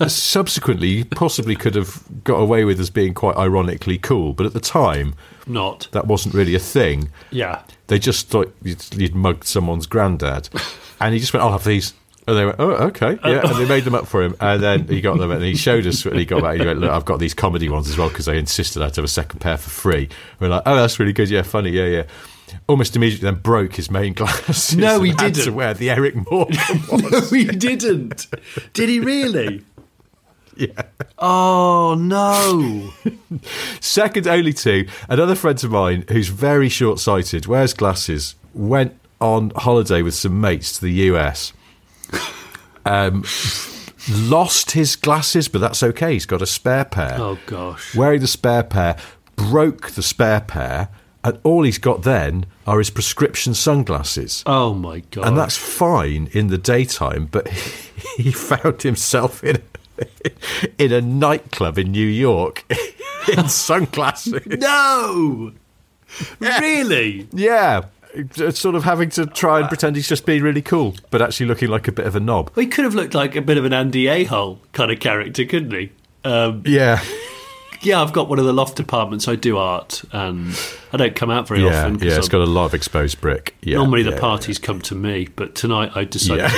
[0.08, 4.54] subsequently, you possibly could have got away with as being quite ironically cool, but at
[4.54, 5.16] the time,
[5.48, 5.88] not.
[5.92, 7.10] that wasn't really a thing.
[7.32, 10.50] Yeah, They just thought you'd, you'd mugged someone's granddad.
[11.04, 11.96] And he just went, I'll have these.
[12.28, 13.18] And they went, oh, okay.
[13.24, 13.42] Uh, yeah.
[13.44, 14.36] And they made them up for him.
[14.40, 16.60] And then he got them and he showed us he got back.
[16.60, 19.04] He went, look, I've got these comedy ones as well because they insisted I'd have
[19.04, 20.10] a second pair for free.
[20.40, 21.28] we're like, oh, that's really good.
[21.32, 21.72] Yeah, funny.
[21.72, 22.04] Yeah, yeah.
[22.68, 24.78] Almost immediately then broke his main glasses.
[24.78, 25.56] No, he and had to didn't.
[25.56, 26.56] wear the Eric ones.
[26.92, 28.28] no, he didn't.
[28.74, 29.64] Did he really?
[30.76, 30.84] yeah.
[31.18, 32.94] Oh no!
[33.80, 39.52] Second only to another friend of mine who's very short sighted, wears glasses, went on
[39.56, 41.54] holiday with some mates to the US.
[42.84, 43.24] Um,
[44.10, 46.14] lost his glasses, but that's okay.
[46.14, 47.16] He's got a spare pair.
[47.20, 47.94] Oh gosh!
[47.94, 48.98] Wearing the spare pair,
[49.36, 50.90] broke the spare pair,
[51.24, 54.42] and all he's got then are his prescription sunglasses.
[54.48, 55.28] Oh my god!
[55.28, 57.48] And that's fine in the daytime, but
[58.18, 59.62] he found himself in
[60.78, 62.64] in a nightclub in New York
[63.38, 64.46] in sunglasses.
[64.48, 65.52] no.
[66.40, 67.28] Really?
[67.32, 67.86] Yeah,
[68.52, 71.70] sort of having to try and pretend he's just being really cool, but actually looking
[71.70, 72.52] like a bit of a knob.
[72.56, 75.46] Well, he could have looked like a bit of an Andy Warhol kind of character,
[75.46, 75.92] couldn't he?
[76.26, 77.02] Um, Yeah,
[77.82, 79.28] yeah, I've got one of the loft apartments.
[79.28, 80.58] I do art, and
[80.94, 82.00] I don't come out very yeah, often.
[82.00, 82.18] yeah.
[82.18, 83.56] It's I'm- got a lot of exposed brick.
[83.62, 86.56] Yeah, normally the yeah, parties come to me, but tonight I decided to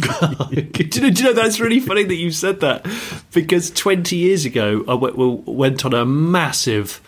[0.00, 0.48] go out.
[0.90, 2.86] do, you know, do you know that's really funny that you said that
[3.32, 7.00] because 20 years ago I went on a massive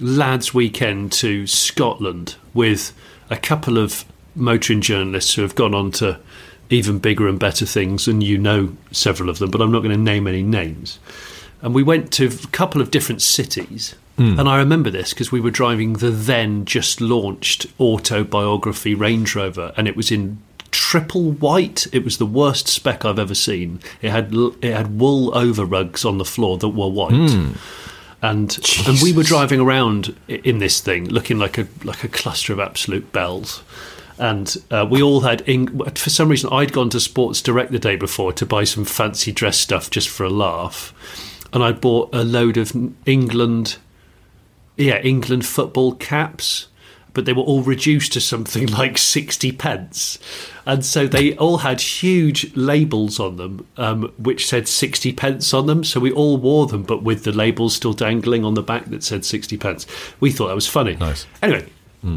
[0.00, 2.92] lads' weekend to Scotland with
[3.30, 6.18] a couple of motoring journalists who have gone on to
[6.70, 9.94] even bigger and better things, and you know several of them, but I'm not going
[9.94, 10.98] to name any names.
[11.62, 13.94] And we went to a couple of different cities.
[14.18, 19.72] And I remember this because we were driving the then just launched autobiography Range Rover,
[19.76, 20.38] and it was in
[20.70, 21.86] triple white.
[21.92, 23.80] It was the worst spec I've ever seen.
[24.00, 27.12] It had it had wool over rugs on the floor that were white
[28.22, 32.52] and and we were driving around in this thing looking like a like a cluster
[32.52, 33.62] of absolute bells
[34.18, 37.78] and uh, we all had Eng- for some reason I'd gone to Sports Direct the
[37.80, 40.92] day before to buy some fancy dress stuff just for a laugh
[41.52, 42.72] and I bought a load of
[43.06, 43.76] England
[44.76, 46.68] yeah England football caps
[47.14, 50.18] but they were all reduced to something like 60 pence.
[50.64, 55.66] And so they all had huge labels on them, um, which said 60 pence on
[55.66, 55.84] them.
[55.84, 59.02] So we all wore them, but with the labels still dangling on the back that
[59.02, 59.86] said 60 pence.
[60.20, 60.96] We thought that was funny.
[60.96, 61.26] Nice.
[61.42, 61.66] Anyway,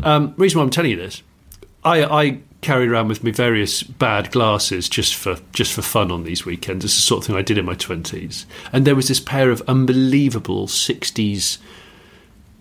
[0.04, 1.24] um, reason why I'm telling you this,
[1.84, 6.24] I, I carried around with me various bad glasses just for just for fun on
[6.24, 6.84] these weekends.
[6.84, 8.46] It's the sort of thing I did in my 20s.
[8.74, 11.60] And there was this pair of unbelievable 60s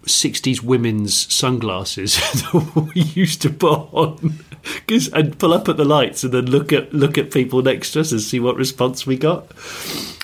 [0.04, 4.34] 60s women's sunglasses that we used to put on
[4.86, 7.92] 'Cause- and pull up at the lights and then look at look at people next
[7.92, 9.50] to us and see what response we got.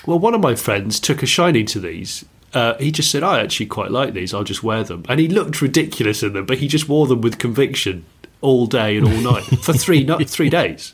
[0.05, 2.23] Well, one of my friends took a shiny to these.
[2.53, 4.33] Uh, he just said, "I actually quite like these.
[4.33, 7.21] I'll just wear them." And he looked ridiculous in them, but he just wore them
[7.21, 8.03] with conviction
[8.41, 10.93] all day and all night for three no, three days.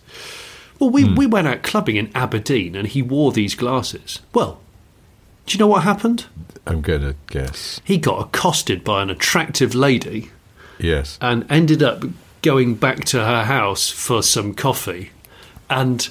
[0.80, 1.16] Well, we hmm.
[1.16, 4.20] we went out clubbing in Aberdeen, and he wore these glasses.
[4.34, 4.60] Well,
[5.46, 6.26] Do you know what happened?
[6.66, 7.80] I'm going to guess.
[7.86, 10.32] He got accosted by an attractive lady
[10.78, 11.18] Yes.
[11.22, 12.04] and ended up
[12.42, 15.12] going back to her house for some coffee.
[15.70, 16.10] And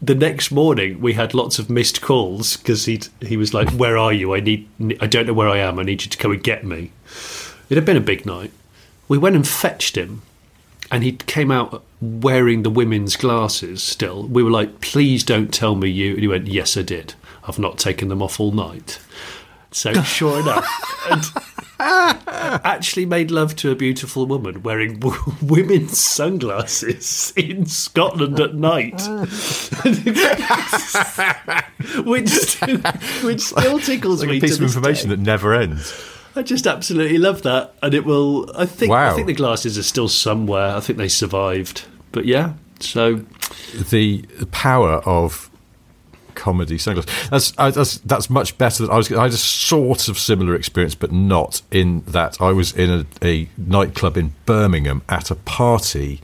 [0.00, 3.96] the next morning, we had lots of missed calls because he he was like, "Where
[3.98, 4.34] are you?
[4.34, 4.68] I need.
[5.00, 5.78] I don't know where I am.
[5.78, 6.92] I need you to come and get me."
[7.68, 8.52] It had been a big night.
[9.08, 10.22] We went and fetched him,
[10.90, 13.82] and he came out wearing the women's glasses.
[13.82, 17.14] Still, we were like, "Please don't tell me you." And he went, "Yes, I did.
[17.46, 18.98] I've not taken them off all night."
[19.70, 20.66] So sure enough,
[21.10, 21.24] and
[22.64, 29.00] actually made love to a beautiful woman wearing w- women's sunglasses in Scotland at night,
[32.04, 32.78] which still,
[33.22, 34.38] which still tickles Like me.
[34.38, 35.16] a piece to of this information day.
[35.16, 35.92] that never ends.
[36.38, 38.48] I just absolutely love that, and it will.
[38.56, 38.90] I think.
[38.90, 39.10] Wow.
[39.10, 40.76] I think the glasses are still somewhere.
[40.76, 42.54] I think they survived, but yeah.
[42.80, 43.24] So
[43.90, 44.22] the
[44.52, 45.50] power of
[46.36, 47.28] comedy sunglasses.
[47.30, 49.12] That's, I, that's that's much better than I was.
[49.12, 53.26] I had a sort of similar experience, but not in that I was in a,
[53.26, 56.20] a nightclub in Birmingham at a party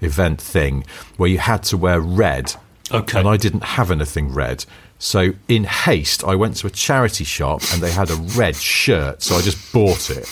[0.00, 0.84] event thing
[1.16, 2.54] where you had to wear red.
[2.92, 3.18] Okay.
[3.18, 4.64] And I didn't have anything red.
[4.98, 9.22] So in haste, I went to a charity shop and they had a red shirt.
[9.22, 10.26] So I just bought it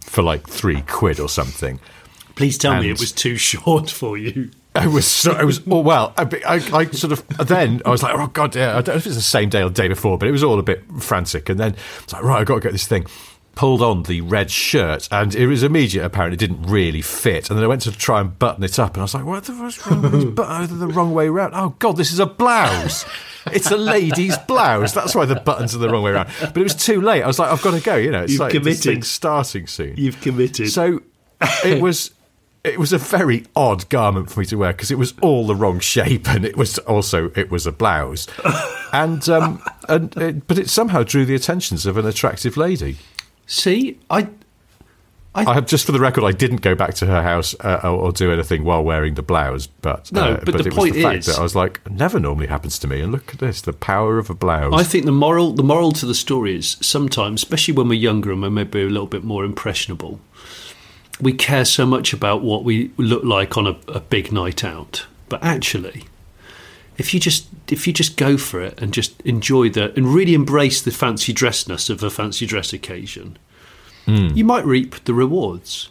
[0.00, 1.78] for like three quid or something.
[2.34, 4.50] please tell me it was too short for you.
[4.74, 8.02] I was so, I was oh well I, I, I sort of then I was
[8.02, 9.88] like oh god yeah I don't know if it's the same day or the day
[9.88, 12.46] before but it was all a bit frantic and then it's like right I have
[12.46, 13.06] got to get this thing
[13.58, 17.50] pulled on the red shirt and it was immediate apparently it didn't really fit.
[17.50, 19.42] And then I went to try and button it up and I was like what
[19.42, 20.78] the what's wrong with this button?
[20.78, 21.54] The wrong way around.
[21.54, 23.04] Oh god this is a blouse.
[23.46, 24.92] It's a lady's blouse.
[24.92, 26.30] That's why the buttons are the wrong way around.
[26.40, 27.24] But it was too late.
[27.24, 28.22] I was like I've got to go you know?
[28.22, 28.82] It's You've like this committed.
[28.84, 29.96] thing's starting soon.
[29.96, 30.70] You've committed.
[30.70, 31.02] so
[31.64, 32.12] it was
[32.62, 35.56] it was a very odd garment for me to wear because it was all the
[35.56, 38.28] wrong shape and it was also it was a blouse.
[38.92, 42.98] And um and it, but it somehow drew the attentions of an attractive lady
[43.48, 44.28] See, I
[45.34, 47.88] I have just for the record I didn't go back to her house uh, or,
[47.88, 50.94] or do anything while wearing the blouse but No, uh, but the it was point
[50.94, 53.40] the fact is- that I was like never normally happens to me and look at
[53.40, 56.56] this the power of a blouse I think the moral the moral to the story
[56.56, 60.20] is sometimes, especially when we're younger and we're maybe a little bit more impressionable,
[61.20, 65.06] we care so much about what we look like on a, a big night out.
[65.28, 66.04] But actually,
[66.98, 70.34] if you just if you just go for it and just enjoy the and really
[70.34, 73.38] embrace the fancy dressness of a fancy dress occasion,
[74.04, 74.28] hmm.
[74.34, 75.90] you might reap the rewards.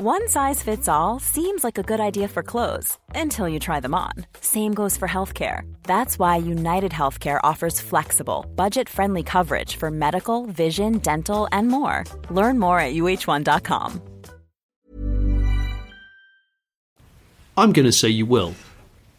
[0.00, 3.94] One size fits all seems like a good idea for clothes until you try them
[3.96, 4.12] on.
[4.40, 5.62] Same goes for healthcare.
[5.82, 12.04] That's why United Healthcare offers flexible, budget friendly coverage for medical, vision, dental, and more.
[12.30, 14.00] Learn more at uh1.com.
[17.56, 18.54] I'm going to say you will.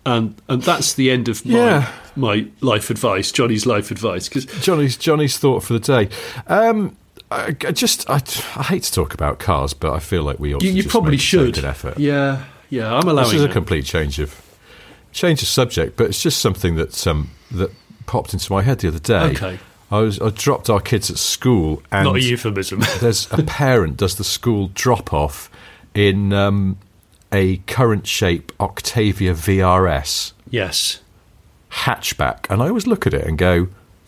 [0.06, 1.92] Um, and that's the end of my, Yeah.
[2.16, 4.30] my life advice, Jonny's life advice.
[4.30, 6.10] Because Jonny's Jonny's thought for the day.
[6.48, 6.96] Um,
[7.32, 8.22] I, I just I,
[8.56, 10.84] I hate to talk about cars, but I feel like we ought you, to you
[10.84, 11.58] probably make should.
[11.58, 12.00] an effort.
[12.00, 14.42] Yeah, yeah, I'm allowing This is a complete change of
[15.12, 17.72] change of subject, but it's just something that um, that
[18.06, 19.32] popped into my head the other day.
[19.32, 19.60] Okay.
[19.92, 22.82] I was I dropped our kids at school, and Not a euphemism.
[23.00, 25.50] there's a parent does the school drop off
[25.94, 26.78] in um,
[27.32, 31.02] a current shape Octavia VRS yes.
[31.72, 33.68] hatchback, and I always look at it and go,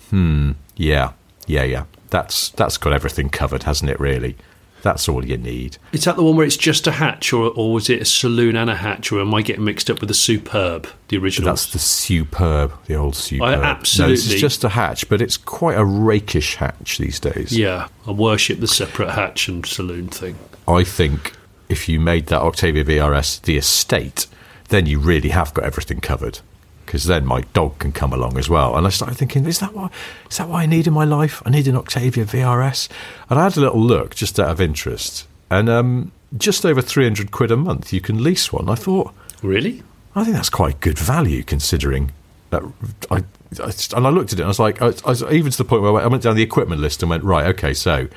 [0.10, 1.14] hmm, yeah,
[1.48, 1.86] yeah, yeah.
[2.12, 4.00] That's that's got everything covered, hasn't it?
[4.00, 4.38] Really,
[4.82, 5.78] that's all you need.
[5.92, 8.56] Is that the one where it's just a hatch, or, or was it a saloon
[8.56, 11.50] and a hatch, or am I getting mixed up with the Superb, the original?
[11.50, 13.50] That's the superb, the old superb.
[13.50, 17.58] No, this absolutely- is just a hatch, but it's quite a rakish hatch these days.
[17.58, 20.38] Yeah, I worship the separate hatch and saloon thing.
[20.68, 21.34] I think
[21.70, 24.28] if you made that Octavia VRS the estate,
[24.70, 26.40] then you really have got everything covered.
[26.86, 28.76] Because then my dog can come along as well.
[28.76, 29.92] And I started thinking, is that what
[30.30, 31.42] is that what I need in my life?
[31.46, 32.90] I need an Octavia VRS.
[33.30, 37.04] And I had a little look just out of interest, and um, just over three
[37.06, 38.70] hundred quid a month you can lease one.
[38.70, 39.84] I thought, Really?
[40.16, 42.12] I think that's quite good value considering
[42.50, 42.64] that.
[43.10, 43.24] I,
[43.62, 45.52] I just- and I looked at it and I was like, I, I was even
[45.52, 47.46] to the point where I went, I went down the equipment list and went, right,
[47.48, 48.08] okay, so,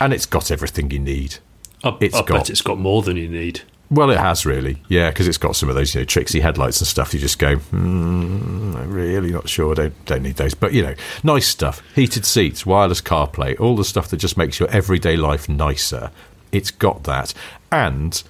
[0.00, 1.36] and it's got everything you need.
[1.84, 3.62] I, It's I got- bet it's got more than you need.
[3.90, 6.80] Well, it has really, yeah, because it's got some of those you know tricksy headlights
[6.80, 7.14] and stuff.
[7.14, 9.74] You just go, hmm, I'm really not sure.
[9.74, 11.82] Don't don't need those, but you know, nice stuff.
[11.94, 16.10] Heated seats, wireless CarPlay, all the stuff that just makes your everyday life nicer.
[16.52, 17.32] It's got that,
[17.72, 18.22] and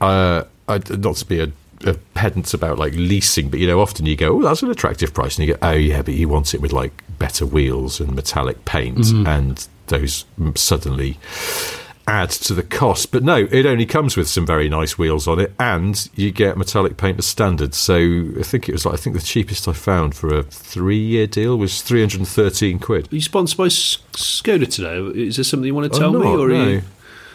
[0.00, 1.52] uh, I, not to be a,
[1.86, 5.14] a pedant about like leasing, but you know, often you go, oh, that's an attractive
[5.14, 8.16] price, and you go, oh yeah, but he wants it with like better wheels and
[8.16, 11.16] metallic paint, and those mm, suddenly
[12.10, 13.12] add to the cost.
[13.12, 16.56] But no, it only comes with some very nice wheels on it, and you get
[16.58, 17.74] metallic paint as standard.
[17.74, 17.96] So
[18.38, 21.56] I think it was like I think the cheapest I found for a three-year deal
[21.56, 23.10] was three hundred and thirteen quid.
[23.12, 24.98] Are you sponsored by Skoda today?
[25.20, 26.68] Is there something you want to tell I'm me, not, or are no.
[26.68, 26.82] you?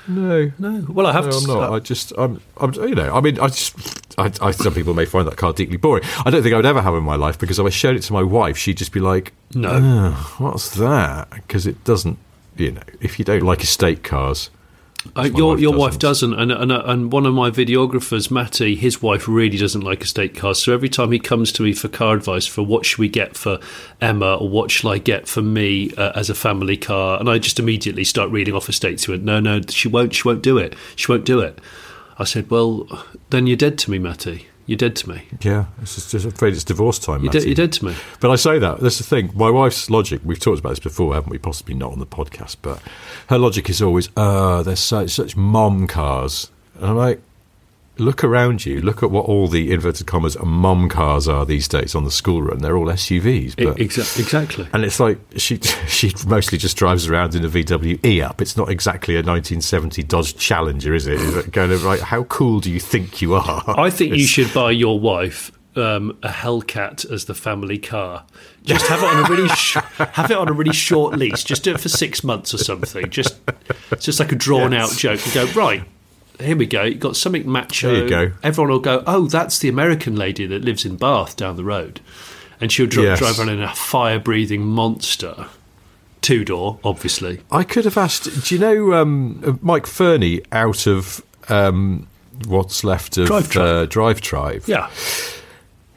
[0.07, 0.86] No, No.
[0.88, 1.38] Well, I have no, to.
[1.38, 1.69] I'm not.
[1.69, 4.93] Uh, I just, I'm, I'm, you know, I mean, I just, I, I, some people
[4.93, 6.03] may find that car deeply boring.
[6.23, 8.03] I don't think I would ever have in my life because if I showed it
[8.03, 9.69] to my wife, she'd just be like, No.
[9.71, 11.32] "Ugh, what's that?
[11.32, 12.19] Because it doesn't,
[12.55, 14.51] you know, if you don't like estate cars,
[15.16, 16.32] Uh, your wife your wife doesn't.
[16.32, 20.36] doesn't, and, and and one of my videographers, Matty, his wife really doesn't like estate
[20.36, 20.62] cars.
[20.62, 23.38] So every time he comes to me for car advice for what should we get
[23.38, 23.60] for
[24.01, 27.38] Emma or what shall I get for me uh, as a family car, and I
[27.38, 29.24] just immediately start reading off estates to it.
[29.24, 30.14] No, no, she won't.
[30.14, 30.76] She won't do it.
[30.95, 31.60] She won't do it.
[32.18, 32.88] I said, well,
[33.30, 34.47] then you're dead to me, Matty.
[34.68, 35.22] You're dead to me.
[35.41, 37.24] yeah, it's just, just afraid it's divorce time.
[37.24, 37.95] You're, de- you're dead to me.
[38.20, 39.32] But I say that that's the thing.
[39.36, 40.22] My wife's logic.
[40.24, 41.38] We've talked about this before, haven't we?
[41.38, 42.82] Possibly not on the podcast, but
[43.30, 47.22] her logic is always, "Uh, there's such such mom cars," and I'm like,
[47.98, 48.82] look around you.
[48.82, 52.41] Look at what all the inverted commas mom cars are these days on the school
[52.41, 52.60] run.
[52.60, 53.56] They're all SUVs.
[53.56, 54.68] But, Exa- exactly.
[54.74, 58.41] and it's like she she mostly just drives around in a VW E up.
[58.41, 61.16] It's not exactly a 1970 Dodge Challenger, is it?
[61.20, 63.64] Is it kind of like how cool do you think you are?
[63.68, 68.26] I think you should buy your wife um, a Hellcat as the family car.
[68.64, 71.43] Just have it on a really sh- have it on a really short lease.
[71.43, 73.10] Just do it for six months or something.
[73.10, 73.38] Just
[73.91, 75.24] it's just like a drawn out joke.
[75.26, 75.84] And go right.
[76.40, 76.84] Here we go.
[76.84, 77.92] You've got something macho.
[77.94, 78.32] There you go.
[78.44, 79.04] Everyone will go.
[79.08, 82.00] Oh, that's the American lady that lives in Bath down the road,
[82.60, 83.20] and she'll dri- Yes.
[83.20, 85.48] drive around in a fire breathing monster.
[86.22, 87.42] Two door, obviously.
[87.52, 88.24] I could have asked.
[88.48, 92.08] Do you know um, Mike Fernie out of um,
[92.48, 93.66] what's left of Drive Tribe.
[93.68, 94.64] Uh, Drive Tribe?
[94.66, 94.90] Yeah.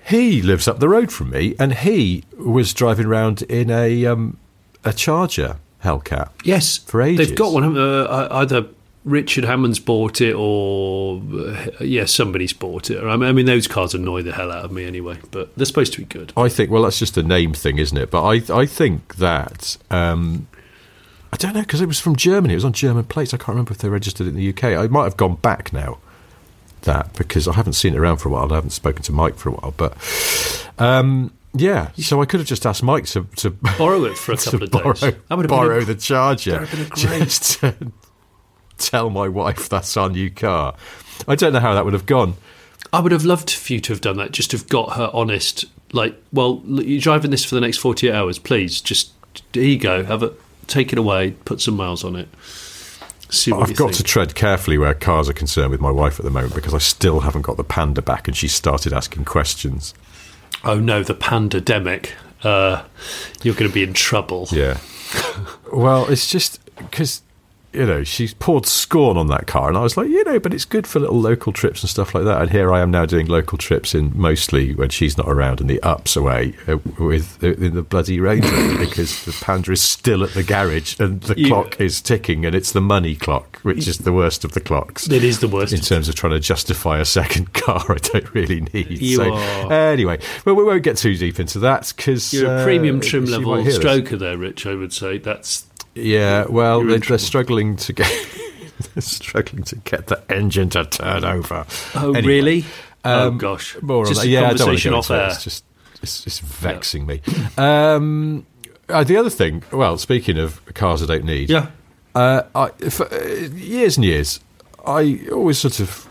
[0.07, 4.39] He lives up the road from me, and he was driving around in a um,
[4.85, 6.31] a Charger Hellcat.
[6.45, 7.29] Yes, For ages.
[7.29, 7.77] They've got one.
[7.77, 8.67] Uh, either
[9.05, 13.03] Richard Hammond's bought it, or yes, yeah, somebody's bought it.
[13.03, 15.19] I mean, those cars annoy the hell out of me anyway.
[15.31, 16.33] But they're supposed to be good.
[16.37, 16.71] I think.
[16.71, 18.11] Well, that's just a name thing, isn't it?
[18.11, 19.77] But I I think that.
[19.91, 20.49] Um,
[21.33, 22.55] I don't know because it was from Germany.
[22.55, 23.33] It was on German plates.
[23.35, 24.65] I can't remember if they registered it in the UK.
[24.65, 25.99] I might have gone back now.
[26.83, 28.51] That because I haven't seen it around for a while.
[28.53, 29.75] I haven't spoken to Mike for a while.
[29.77, 29.97] But
[30.79, 34.37] um, yeah, so I could have just asked Mike to to Borrow it for a
[34.39, 35.01] couple of borrow, days.
[35.01, 36.53] That would have borrow been a- the charger.
[36.53, 37.75] that would have been a great- Just to
[38.79, 40.75] tell my wife that's our new car.
[41.27, 42.35] I don't know how that would have gone.
[42.93, 44.33] I would have loved for you to have done that.
[44.33, 45.65] Just to have got her honest.
[45.93, 48.39] Like, well, you're driving this for the next 48 hours.
[48.39, 49.13] Please, just
[49.53, 50.05] here you go.
[50.05, 50.33] Have it.
[50.67, 51.33] Take it away.
[51.45, 52.29] Put some miles on it.
[53.31, 53.97] See what I've got think.
[53.97, 56.79] to tread carefully where cars are concerned with my wife at the moment because I
[56.79, 59.93] still haven't got the Panda back and she started asking questions.
[60.65, 62.15] oh no, the pandemic.
[62.43, 62.85] Uh,
[63.43, 64.49] you're going to be in trouble.
[64.51, 64.79] Yeah.
[65.73, 67.23] well, it's just because,
[67.73, 69.69] you know, she's poured scorn on that car.
[69.69, 72.15] And I was like, you know, but it's good for little local trips and stuff
[72.15, 72.41] like that.
[72.41, 75.69] And here I am now doing local trips in mostly when she's not around and
[75.69, 78.43] the ups away uh, with uh, in the bloody Range
[78.79, 82.55] because the Panda is still at the garage and the You- clock is ticking and
[82.55, 85.09] it's the money clock, which is the worst of the clocks.
[85.11, 85.73] It is the worst.
[85.75, 88.99] in terms of trying to justify a second car I don't really need.
[88.99, 92.65] You so, are- anyway, well, we won't get too deep into that because You're a
[92.65, 94.67] premium trim level stroker there, Rich.
[94.67, 95.67] I would say that's
[95.99, 98.11] Yeah, well, they're, they're struggling to get
[98.95, 101.67] they're struggling to get the engine to turn over.
[101.95, 102.65] Oh, Anyway, really?
[103.05, 103.77] oh, um, gosh.
[103.83, 104.25] More on that.
[104.25, 105.15] a Yeah, I don't want to go off it.
[105.33, 105.65] It's just
[106.03, 107.21] it's, it's vexing me.
[107.57, 108.47] Um,
[108.89, 111.71] uh, the other thing, well, speaking of cars I don't need, Yeah.
[112.15, 113.25] uh, I, for uh,
[113.55, 114.41] years and years,
[114.87, 116.07] I always sort of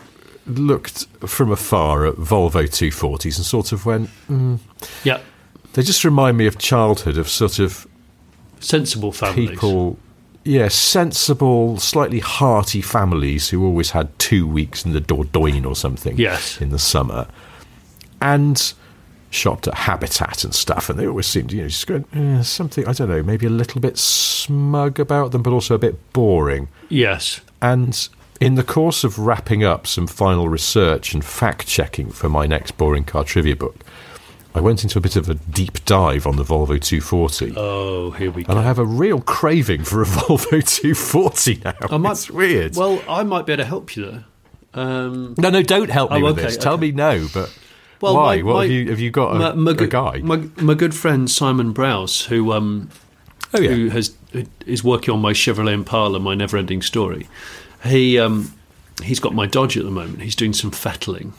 [0.45, 4.59] looked from afar at Volvo 240s and sort of went, mm,
[5.03, 5.19] Yeah.
[5.73, 7.87] they just remind me of childhood, of sort of
[8.59, 9.49] Sensible families.
[9.51, 9.97] people,
[10.43, 16.17] yeah, sensible, slightly hearty families who always had two weeks in the Dordogne or something
[16.17, 16.59] Yes.
[16.61, 17.27] in the summer,
[18.21, 18.73] and
[19.29, 22.87] shopped at Habitat and stuff, and they always seemed, you know, just going, eh, something,
[22.87, 26.69] I don't know, maybe a little bit smug about them, but also a bit boring.
[26.89, 27.41] Yes.
[27.61, 28.07] And
[28.39, 32.77] in the course of wrapping up some final research and fact checking for my next
[32.77, 33.75] boring car trivia book,
[34.57, 37.53] I went into a bit of a deep dive on the Volvo 240.
[37.55, 38.51] Oh, here we go.
[38.51, 41.73] And I have a real craving for a Volvo 240 now.
[41.91, 42.75] I might- it's weird.
[42.75, 44.25] Well, I might be able to help you there.
[44.73, 46.57] Um, No, no, don't help me Oh, with okay, this.
[46.57, 47.55] Tell me no, but
[48.01, 48.37] Well, why?
[48.37, 50.19] my- what my- have you have you got a, my, my a guy?
[50.23, 52.89] My, my good friend Simon Browse, who um,
[53.53, 53.69] Oh, yeah.
[53.71, 54.13] who has
[54.65, 57.29] is working on my Chevrolet Impala, my never-ending story.
[57.83, 58.53] He um,
[59.03, 60.21] he's got my Dodge at the moment.
[60.21, 61.33] He's doing some fettling,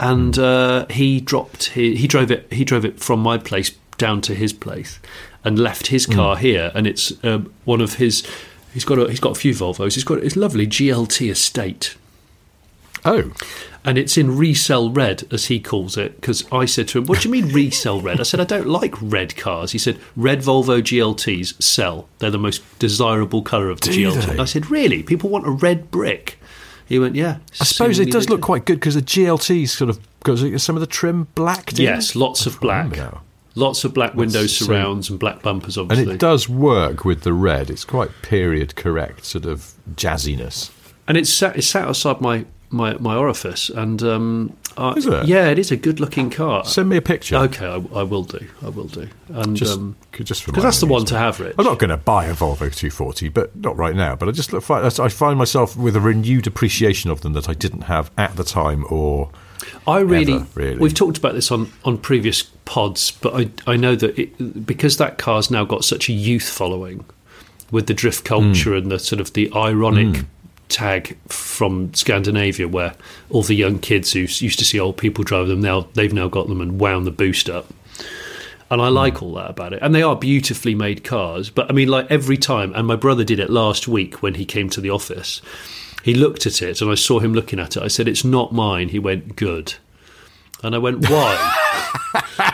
[0.00, 4.20] and uh, he dropped he, he drove it he drove it from my place down
[4.22, 4.98] to his place,
[5.44, 6.12] and left his Hmm.
[6.12, 6.70] car here.
[6.74, 8.26] And it's um, one of his.
[8.72, 9.94] He's got a, he's got a few Volvos.
[9.94, 11.96] He's got his lovely GLT estate
[13.04, 13.32] oh,
[13.84, 17.20] and it's in resell red as he calls it because i said to him what
[17.20, 20.40] do you mean resell red i said i don't like red cars he said red
[20.40, 24.38] volvo glts sell they're the most desirable colour of the Do glt they?
[24.38, 26.37] I said really people want a red brick
[26.88, 29.98] he went yeah I suppose it does look quite good because the GLT's sort of
[30.24, 31.84] got some of the trim blacked in.
[31.84, 33.20] yes lots of black now.
[33.54, 36.04] lots of black windows so- surrounds and black bumpers obviously.
[36.04, 37.70] and it does work with the red.
[37.70, 40.70] It's quite period correct, sort of jazziness.
[41.06, 45.26] and it's sat, it's sat outside my my, my orifice and um I- Is it?
[45.26, 47.36] yeah it is a good looking car Send me a picture.
[47.36, 50.86] okay I, I will do i will do and Just, um just because that's the
[50.86, 53.94] one to have rich I'm not going to buy a Volvo 240, but not right
[53.94, 54.16] now.
[54.16, 57.54] But I just look, I find myself with a renewed appreciation of them that I
[57.54, 59.30] didn't have at the time, or
[59.86, 60.76] I really, ever, really.
[60.78, 64.96] we've talked about this on, on previous pods, but I, I know that it, because
[64.96, 67.04] that car's now got such a youth following
[67.70, 68.76] with the drift culture Hmm.
[68.78, 70.24] and the sort of the ironic
[70.68, 72.94] tag from Scandinavia, where
[73.30, 76.28] all the young kids who used to see old people drive them now they've now
[76.28, 77.66] got them and wound the boost up.
[78.70, 79.24] And I like hmm.
[79.24, 79.80] all that about it.
[79.82, 81.50] And they are beautifully made cars.
[81.50, 84.44] But I mean, like every time, and my brother did it last week when he
[84.44, 85.40] came to the office,
[86.02, 87.82] he looked at it and I saw him looking at it.
[87.82, 88.90] I said, It's not mine.
[88.90, 89.74] He went, Good.
[90.62, 91.54] And I went, Why?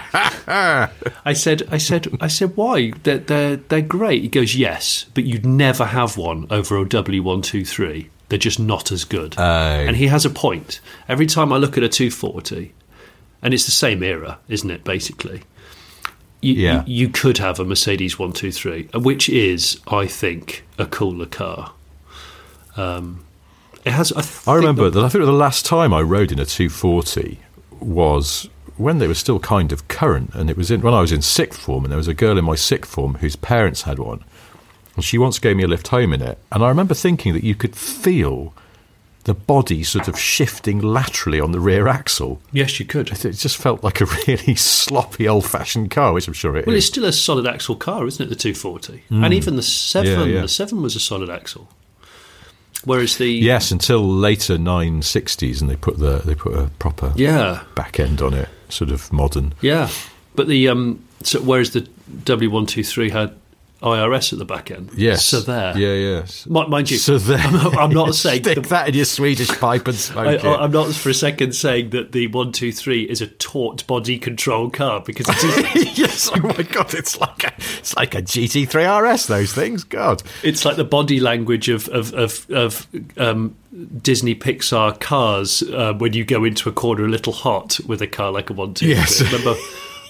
[1.24, 2.92] I said, I said, I said, why?
[3.02, 4.22] They're, they're, they're great.
[4.22, 8.08] He goes, yes, but you'd never have one over a W123.
[8.28, 9.34] They're just not as good.
[9.38, 10.80] And he has a point.
[11.08, 12.72] Every time I look at a 240,
[13.42, 15.42] and it's the same era, isn't it, basically?
[16.40, 16.84] You, Yeah.
[16.86, 21.72] you, you could have a Mercedes 123, which is, I think, a cooler car.
[22.76, 23.24] Um,
[23.84, 24.12] it has.
[24.12, 27.38] I, I remember that I think the last time I rode in a 240
[27.80, 31.12] was when they were still kind of current, and it was in, when I was
[31.12, 33.98] in sixth form, and there was a girl in my sixth form whose parents had
[33.98, 34.24] one,
[34.96, 37.44] and she once gave me a lift home in it, and I remember thinking that
[37.44, 38.52] you could feel
[39.24, 42.40] the body sort of shifting laterally on the rear axle.
[42.52, 43.10] Yes, you could.
[43.10, 46.66] It just felt like a really sloppy, old-fashioned car, which I'm sure it is.
[46.66, 48.28] Well, it's still a solid axle car, isn't it?
[48.28, 50.10] The 240, and even the seven.
[50.10, 50.26] Mm.
[50.26, 50.40] Yeah, yeah.
[50.42, 51.68] The seven was a solid axle.
[52.84, 57.62] Whereas the Yes, until later 960s, and they put the they put a proper yeah,
[57.74, 59.54] back end on it, sort of modern.
[59.60, 59.88] yeah,
[60.34, 61.88] but the um, so whereas the
[62.24, 63.34] W one two three had
[63.82, 64.90] IRS at the back end.
[64.96, 65.26] Yes.
[65.26, 65.76] so there.
[65.76, 66.46] Yeah, yes.
[66.46, 67.36] Mi- Mind you, So there.
[67.38, 70.44] I'm not, I'm not saying Stick the- that in your Swedish pipe and smoke it.
[70.44, 73.86] I- I'm not for a second saying that the one two three is a taut
[73.86, 75.98] body control car because it is.
[75.98, 76.30] yes.
[76.32, 77.43] Oh my god, it's like
[77.84, 79.26] it's like a GT3 RS.
[79.26, 79.84] Those things.
[79.84, 80.22] God.
[80.42, 82.86] it's like the body language of of of, of
[83.18, 83.54] um,
[84.00, 88.06] Disney Pixar cars uh, when you go into a corner a little hot with a
[88.06, 88.88] car like a one two.
[88.88, 89.20] Yes.
[89.20, 89.54] Remember,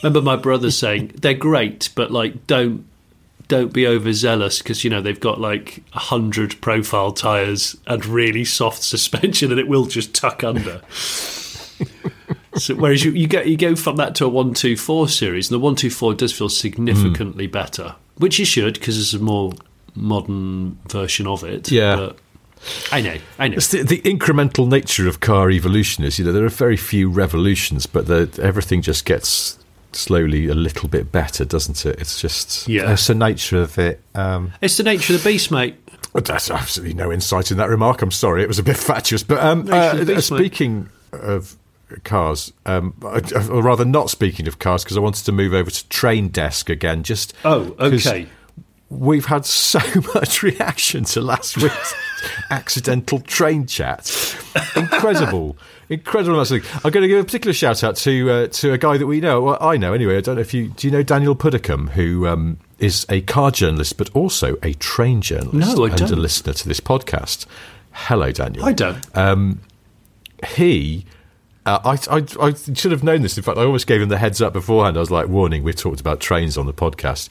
[0.05, 2.87] remember my brother saying they're great, but like don't
[3.49, 8.45] don't be overzealous because you know they've got like a hundred profile tires and really
[8.45, 10.81] soft suspension, and it will just tuck under.
[12.57, 15.51] So, whereas you, you get you go from that to a one two four series,
[15.51, 19.19] and the one two four does feel significantly better, which it should because it's a
[19.19, 19.53] more
[19.95, 21.71] modern version of it.
[21.71, 21.97] Yeah.
[21.97, 22.19] but
[22.93, 23.57] I know, I know.
[23.57, 27.11] It's the, the incremental nature of car evolution is, you know, there are very few
[27.11, 29.59] revolutions, but the, everything just gets
[29.93, 32.01] slowly a little bit better, doesn't it?
[32.01, 32.93] It's just Yeah.
[32.93, 34.01] It's the nature of it.
[34.15, 35.77] Um, It's the nature of the beast, mate.
[36.13, 38.01] But That's absolutely no insight in that remark.
[38.03, 39.23] I'm sorry, it was a bit fatuous.
[39.23, 40.23] But um, No, you should uh, be, mate.
[40.23, 41.57] speaking of
[42.03, 43.21] cars, um, I-
[43.51, 46.69] or rather, not speaking of cars, because I wanted to move over to Train Desk
[46.69, 47.03] again.
[47.03, 48.27] Just oh, okay.
[48.91, 49.81] We've had so
[50.15, 51.95] much reaction to last week's
[52.51, 54.09] accidental train chat.
[54.77, 55.57] Incredible,
[55.89, 56.39] incredible.
[56.41, 56.47] I'm
[56.91, 59.41] going to give a particular shout out to uh, to a guy that we know.
[59.41, 60.17] Well, I know anyway.
[60.19, 60.87] I don't know if you do.
[60.89, 65.77] You know Daniel Puddicombe, who um, is a car journalist, but also a train journalist
[65.77, 66.19] No, and a don't.
[66.19, 67.47] listener to this podcast.
[67.91, 68.65] Hello, Daniel.
[68.65, 69.59] I don't.
[70.57, 71.07] He.
[71.67, 73.37] Uh, I, I, I should have known this.
[73.37, 74.97] In fact, I almost gave him the heads up beforehand.
[74.97, 77.31] I was like, "Warning: we've talked about trains on the podcast."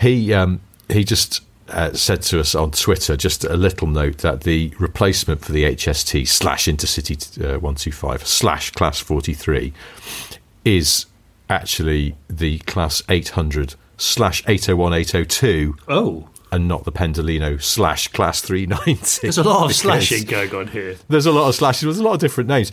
[0.00, 4.42] He um, he just uh, said to us on Twitter just a little note that
[4.42, 9.74] the replacement for the HST slash Intercity uh, one two five slash Class forty three
[10.64, 11.06] is
[11.50, 15.76] actually the Class eight hundred slash 801 802.
[15.88, 19.22] Oh and not the Pendolino slash Class 390.
[19.22, 20.96] There's a lot of slashing going on here.
[21.08, 21.82] There's a lot of slashes.
[21.82, 22.70] There's a lot of different names.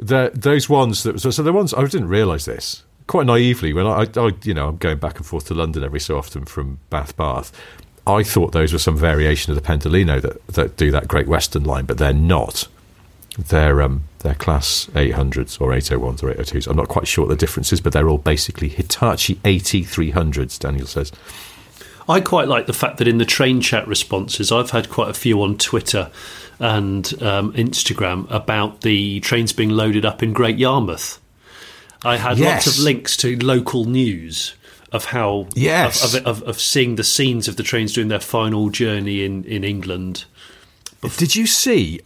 [0.00, 4.06] Those ones that so, so the ones I didn't realise this quite naively when I,
[4.16, 7.16] I you know I'm going back and forth to London every so often from Bath
[7.16, 7.52] Bath.
[8.06, 11.64] I thought those were some variation of the Pendolino that, that do that Great Western
[11.64, 12.68] line, but they're not.
[13.36, 16.68] They're um, they're class 800s or 801s or 802s.
[16.68, 20.58] I'm not quite sure what the difference is, but they're all basically Hitachi AT300s.
[20.58, 21.12] Daniel says.
[22.08, 25.14] I quite like the fact that in the train chat responses, I've had quite a
[25.14, 26.10] few on Twitter
[26.58, 31.20] and um, Instagram about the trains being loaded up in Great Yarmouth.
[32.04, 32.66] I had Yes.
[32.66, 34.54] lots of links to local news
[34.92, 36.02] of how Yes.
[36.14, 39.44] of, of, of, of seeing the scenes of the trains doing their final journey in,
[39.44, 40.24] in England.
[41.16, 42.00] Did you see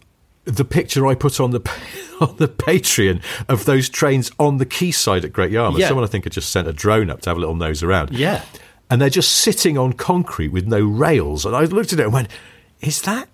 [0.45, 1.61] the picture I put on the
[2.21, 5.79] on the Patreon of those trains on the quayside at Great Yarmouth?
[5.79, 5.87] Yeah.
[5.87, 8.11] Someone I think had just sent a drone up to have a little nose around.
[8.11, 8.43] Yeah.
[8.89, 11.45] And they're just sitting on concrete with no rails.
[11.45, 12.29] And I looked at it and went,
[12.81, 13.29] "Is that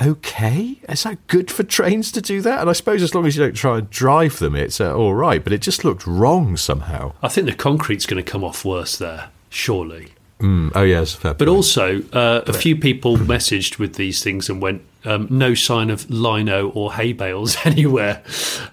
[0.00, 0.78] okay?
[0.88, 3.42] Is that good for trains to do that?" And I suppose as long as you
[3.42, 5.42] don't try and drive them, it's uh, all right.
[5.42, 7.12] But it just looked wrong somehow.
[7.22, 10.12] I think the concrete's going to come off worse there, surely.
[10.38, 11.56] Mm, oh yes, fair But point.
[11.56, 16.08] also, uh, a few people messaged with these things and went, um, no sign of
[16.10, 18.22] lino or hay bales anywhere.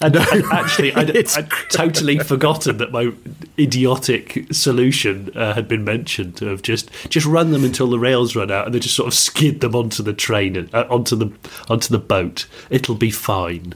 [0.01, 3.11] And, and actually, I'd, I'd totally forgotten that my
[3.57, 8.51] idiotic solution uh, had been mentioned of just just run them until the rails run
[8.51, 11.32] out and then just sort of skid them onto the train and uh, onto the
[11.70, 12.47] onto the boat.
[12.70, 13.74] It'll be fine.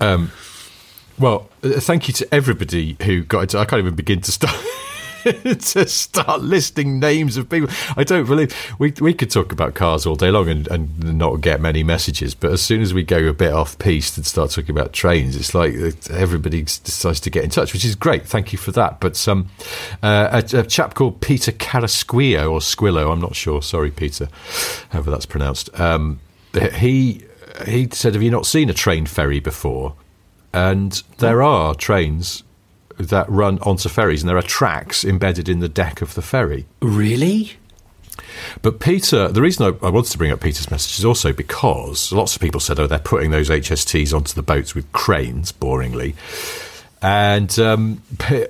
[1.17, 3.57] Well, uh, thank you to everybody who got into.
[3.59, 4.55] I can't even begin to start
[5.23, 7.69] to start listing names of people.
[7.97, 11.41] I don't believe we we could talk about cars all day long and, and not
[11.41, 12.33] get many messages.
[12.33, 15.35] But as soon as we go a bit off piste and start talking about trains,
[15.35, 18.25] it's like uh, everybody decides to get in touch, which is great.
[18.25, 18.99] Thank you for that.
[18.99, 19.49] But um,
[20.01, 23.61] uh, a, a chap called Peter Carasquillo or Squillo, I'm not sure.
[23.61, 24.29] Sorry, Peter,
[24.89, 25.77] however that's pronounced.
[25.79, 26.19] Um,
[26.75, 27.25] he
[27.65, 29.95] he said, "Have you not seen a train ferry before?"
[30.53, 32.43] And there are trains
[32.99, 36.65] that run onto ferries, and there are tracks embedded in the deck of the ferry.
[36.81, 37.53] really?
[38.61, 42.11] But Peter, the reason I, I wanted to bring up Peter's message is also because
[42.11, 46.15] lots of people said, oh, they're putting those HSTs onto the boats with cranes, boringly.
[47.01, 48.47] And um, P-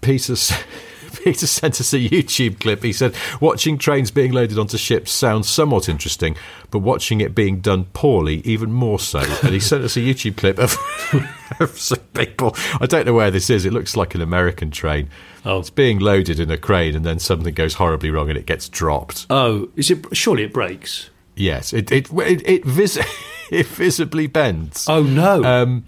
[0.00, 0.34] Peter,
[1.22, 2.82] Peter sent us a YouTube clip.
[2.82, 6.36] He said, watching trains being loaded onto ships sounds somewhat interesting,
[6.70, 9.20] but watching it being done poorly, even more so.
[9.42, 10.76] And he sent us a YouTube clip of,
[11.60, 12.56] of some people.
[12.80, 13.64] I don't know where this is.
[13.64, 15.08] It looks like an American train.
[15.44, 15.60] Oh.
[15.60, 18.68] It's being loaded in a crane, and then something goes horribly wrong and it gets
[18.68, 19.26] dropped.
[19.28, 20.04] Oh, is it?
[20.16, 21.10] Surely it breaks.
[21.36, 22.98] Yes, it it it, it, vis-
[23.50, 25.44] it visibly bends, Oh no!
[25.44, 25.84] Um,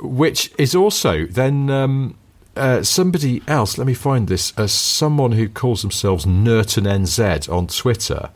[0.00, 2.16] which is also then um,
[2.56, 3.78] uh, somebody else.
[3.78, 4.52] Let me find this.
[4.56, 8.30] Uh, someone who calls themselves Nurton NZ on Twitter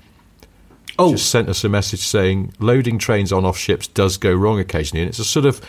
[0.99, 4.61] oh, just sent us a message saying loading trains on off ships does go wrong
[4.61, 5.61] occasionally, and it's a sort of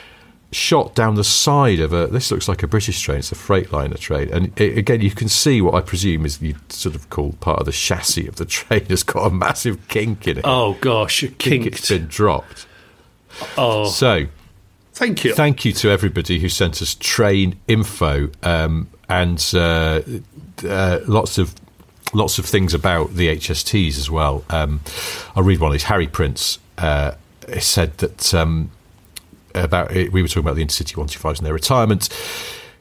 [0.52, 2.08] shot down the side of a.
[2.08, 3.20] This looks like a British train.
[3.20, 6.56] It's a Freightliner train, and it, again, you can see what I presume is you
[6.70, 10.28] sort of call part of the chassis of the train has got a massive kink
[10.28, 10.46] in it.
[10.46, 12.68] oh gosh, I think it's been dropped.
[13.58, 14.28] Oh, So,
[15.02, 15.34] thank you.
[15.34, 20.02] thank you to everybody who sent us train info um, and uh,
[20.64, 21.56] uh, lots of
[22.14, 24.44] lots of things about the HSTs as well.
[24.50, 24.82] Um,
[25.36, 25.84] I'll read one of these.
[25.84, 27.14] Harry Prince uh,
[27.60, 28.72] said that um,
[29.56, 32.10] about we were talking about the Intercity 125s and their retirement.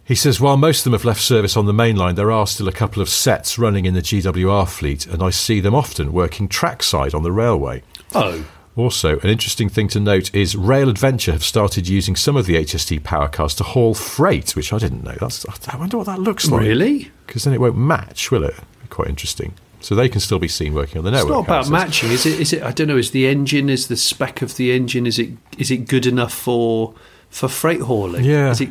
[0.05, 2.45] He says, while most of them have left service on the main line, there are
[2.45, 6.13] still a couple of sets running in the GWR fleet, and I see them often
[6.13, 7.85] working trackside on the railway.
[8.17, 8.45] oh,
[8.81, 12.55] Also, an interesting thing to note is Rail Adventure have started using some of the
[12.55, 15.15] HST power cars to haul freight, which I didn't know.
[15.21, 16.63] That's I wonder what that looks like.
[16.63, 17.11] really?
[17.27, 18.55] Because then it won't match, will it?
[18.89, 19.53] Quite interesting.
[19.81, 21.41] So they can still be seen working on the network.
[21.41, 22.41] It's not about matching, is it?
[22.41, 22.63] Is it?
[22.63, 22.97] I don't know.
[22.97, 23.69] Is the engine?
[23.69, 25.07] Is the spec of the engine?
[25.07, 25.31] Is it?
[25.59, 26.95] Is it good enough for
[27.29, 28.25] for freight hauling?
[28.25, 28.51] Yeah.
[28.51, 28.71] Is it?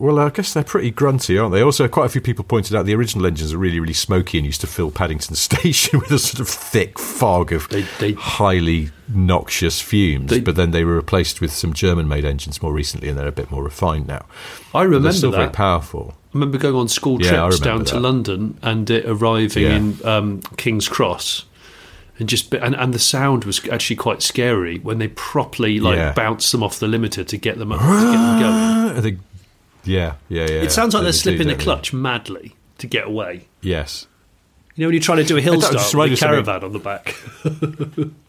[0.00, 1.60] Well, I guess they're pretty grunty, aren't they?
[1.60, 4.46] Also, quite a few people pointed out the original engines are really, really smoky and
[4.46, 8.92] used to fill Paddington Station with a sort of thick fog of They- they- highly
[9.08, 10.30] noxious fumes.
[10.30, 13.32] They- but then they were replaced with some German-made engines more recently, and they're a
[13.32, 14.24] bit more refined now.
[14.74, 15.52] I remember they're still very that.
[15.52, 16.14] powerful.
[16.16, 18.00] I remember going on school trips remember down to that.
[18.00, 19.76] London and it arriving Yeah.
[19.76, 21.44] in um, King's Cross.
[22.18, 26.12] And just and, and the sound was actually quite scary when they properly like Yeah.
[26.12, 28.40] bounced them off the limiter to get them up, to get them
[29.02, 29.20] going.
[29.84, 30.62] yeah, yeah, yeah.
[30.62, 33.46] It sounds like They they're slipping the clutch madly to get away.
[33.60, 34.06] Yes.
[34.76, 36.44] You know when you're trying to do a hill start with a reminded me of
[36.46, 37.14] caravan on the back.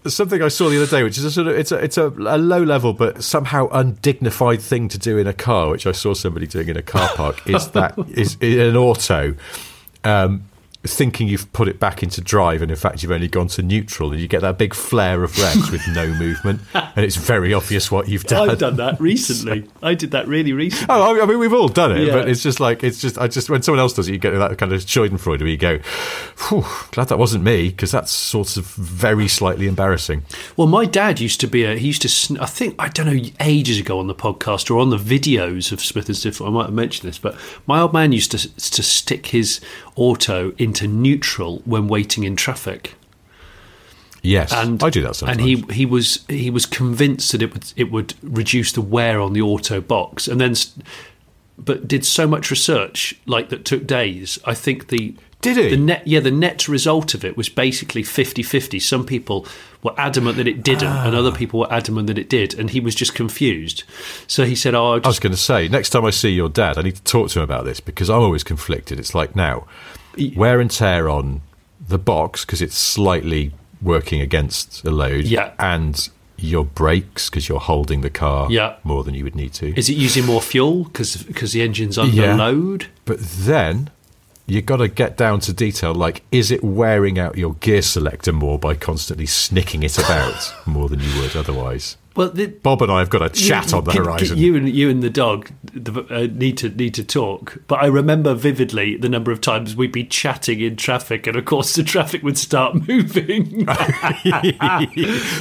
[0.11, 2.07] Something I saw the other day, which is a sort of it's a it's a,
[2.07, 6.13] a low level but somehow undignified thing to do in a car, which I saw
[6.13, 7.47] somebody doing in a car park.
[7.47, 9.35] Is that is in an auto,
[10.03, 10.43] um,
[10.83, 14.11] thinking you've put it back into drive, and in fact you've only gone to neutral,
[14.11, 17.91] and you get that big flare of red with no movement, and it's very obvious
[17.91, 18.49] what you've done.
[18.49, 19.67] I've done that recently.
[19.83, 20.87] I did that really recently.
[20.89, 22.13] Oh, I mean, we've all done it, Yeah.
[22.13, 24.31] but it's just like it's just I just when someone else does it, you get
[24.31, 25.79] that kind of Schadenfreude where you go,
[26.35, 30.23] Phew, "Glad that wasn't me," because that's sort of very slightly embarrassing.
[30.57, 31.75] Well, my dad used to be a.
[31.77, 32.09] He used to.
[32.09, 35.71] sn- I think I don't know ages ago on the podcast or on the videos
[35.71, 36.41] of Smith and Sniff.
[36.41, 37.35] I might have mentioned this, but
[37.67, 38.37] my old man used to
[38.71, 39.59] to stick his
[39.95, 42.95] auto into neutral when waiting in traffic.
[44.21, 45.39] Yes, and I do that sometimes.
[45.39, 49.19] And he he was he was convinced that it would it would reduce the wear
[49.19, 50.53] on the auto box, and then,
[51.57, 54.37] but did so much research like that took days.
[54.45, 55.69] I think the Did he?
[55.69, 58.81] the net yeah the net result of it was basically 50-50.
[58.81, 59.45] Some people
[59.83, 61.19] were adamant that it didn't, and Ah.
[61.19, 63.83] other people were adamant that it did, and he was just confused.
[64.27, 66.49] So he said, "Oh, I I was going to say, next time I see your
[66.49, 68.99] dad, I need to talk to him about this because I'm always conflicted.
[68.99, 69.65] It's like now,
[70.35, 71.41] wear and tear on
[71.87, 75.51] the box because it's slightly working against a load, Yeah.
[75.57, 78.73] and your brakes because you're holding the car Yeah.
[78.83, 79.73] more than you would need to.
[79.77, 82.35] is it using more fuel because the engine's under Yeah.
[82.35, 83.89] load?" But then
[84.51, 88.33] you got to get down to detail like, is it wearing out your gear selector
[88.33, 91.95] more by constantly snicking it about more than you would otherwise?
[92.13, 94.37] Well, the, Bob and I have got a chat You- on the can- horizon.
[94.37, 97.59] You and you and the dog the, uh, need to need to talk.
[97.67, 101.45] But I remember vividly the number of times we'd be chatting in traffic, and of
[101.45, 103.63] course the traffic would start moving.
[103.65, 104.89] Dad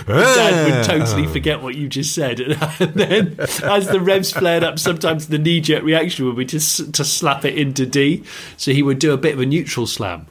[0.07, 2.41] would totally forget what you just said,
[2.81, 6.59] and then as the revs flared up, sometimes the knee jerk reaction would be to
[6.93, 8.23] to slap it into D.
[8.57, 10.27] So he would do a bit of a neutral slam,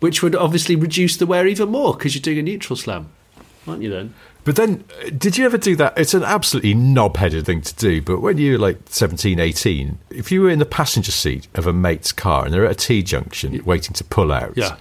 [0.00, 3.08] which would obviously reduce the wear even more because you're doing a neutral slam,
[3.66, 3.90] aren't you?
[3.90, 4.14] Then.
[4.44, 5.98] But then, uh, did you ever do that?
[5.98, 10.32] It's an absolutely knob headed thing to do, but when you're like 17, 18, if
[10.32, 13.02] you were in the passenger seat of a mate's car and they're at a T
[13.02, 14.76] junction waiting to pull out, Yeah.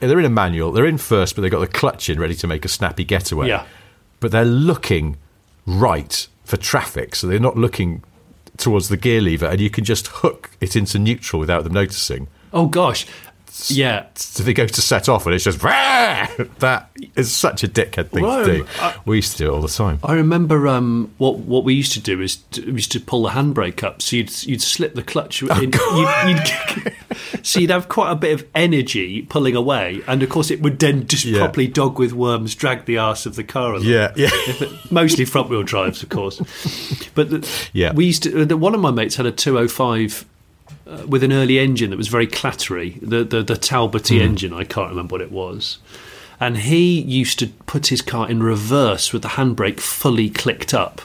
[0.00, 2.46] they're in a manual, they're in first, but they've got the clutch in ready to
[2.46, 3.48] make a snappy getaway.
[3.48, 3.64] Yeah.
[4.20, 5.16] But they're looking
[5.66, 8.02] right for traffic, so they're not looking
[8.56, 12.26] towards the gear lever, and you can just hook it into neutral without them noticing.
[12.52, 13.06] Oh gosh,
[13.68, 14.06] yeah.
[14.14, 18.22] So they go to set off, and it's just that is such a dickhead thing
[18.24, 18.66] Well, to do.
[18.80, 19.98] I- we used to do it all the time.
[20.02, 23.22] I remember um, what what we used to do is to, we used to pull
[23.24, 25.42] the handbrake up, so you'd you'd slip the clutch.
[25.42, 26.94] Oh, In, you'd, you'd,
[27.46, 30.78] so you'd have quite a bit of energy pulling away, and of course it would
[30.78, 31.38] then just Yeah.
[31.40, 33.74] properly dog with worms drag the arse of the car.
[33.74, 33.84] along.
[33.84, 34.30] Yeah, yeah.
[34.90, 36.38] Mostly front wheel drives, of course.
[37.14, 37.92] But the, Yeah.
[37.92, 38.44] we used to.
[38.44, 40.24] The, one of my mates had a two hundred five.
[40.92, 44.22] Uh, with an early engine that was very clattery, the the, the Talboty Hmm.
[44.28, 45.78] engine, I can't remember what it was,
[46.38, 51.00] and he used to put his car in reverse with the handbrake fully clicked up.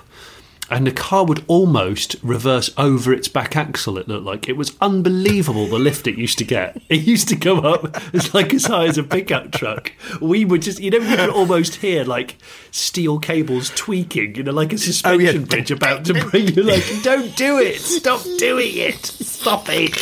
[0.70, 4.50] And the car would almost reverse over its back axle, it looked like.
[4.50, 6.82] It was unbelievable the lift it used to get.
[6.90, 9.94] It used to come up as like as high as a pickup truck.
[10.22, 12.36] We would just, you know, we could almost hear like
[12.72, 17.34] steel cables tweaking, you know, like a suspension bridge about to bring you, like, don't
[17.38, 19.96] do it, stop doing it, stop it.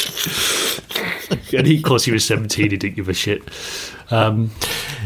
[1.54, 3.44] And he, of course, he was 17, he didn't give a shit.
[4.12, 4.52] Um,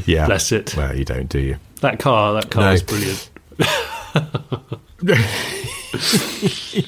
[0.05, 0.25] Yeah.
[0.25, 0.75] Bless it.
[0.77, 1.57] Well, you don't, do you?
[1.81, 2.71] that car, that car No.
[2.71, 3.29] was brilliant.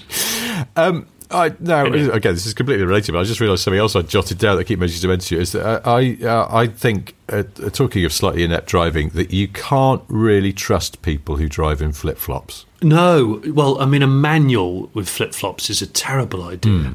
[0.75, 2.09] Um, I, now, Anyway.
[2.15, 4.61] again, this is completely related, but I just realised something else I jotted down that
[4.61, 8.03] I keep mentioning to mention is that I, I, uh, I think, uh, uh, talking
[8.05, 12.65] of slightly inept driving, that you can't really trust people who drive in flip flops.
[12.81, 16.79] No, well, I mean, a manual with flip flops is a terrible idea.
[16.79, 16.91] Hmm.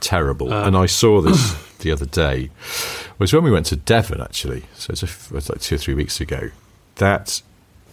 [0.00, 0.52] Terrible.
[0.52, 2.44] Uh, and I saw this the other day.
[2.44, 4.64] It was when we went to Devon, actually.
[4.74, 6.50] So it's, a it was like two or three weeks ago.
[6.96, 7.42] That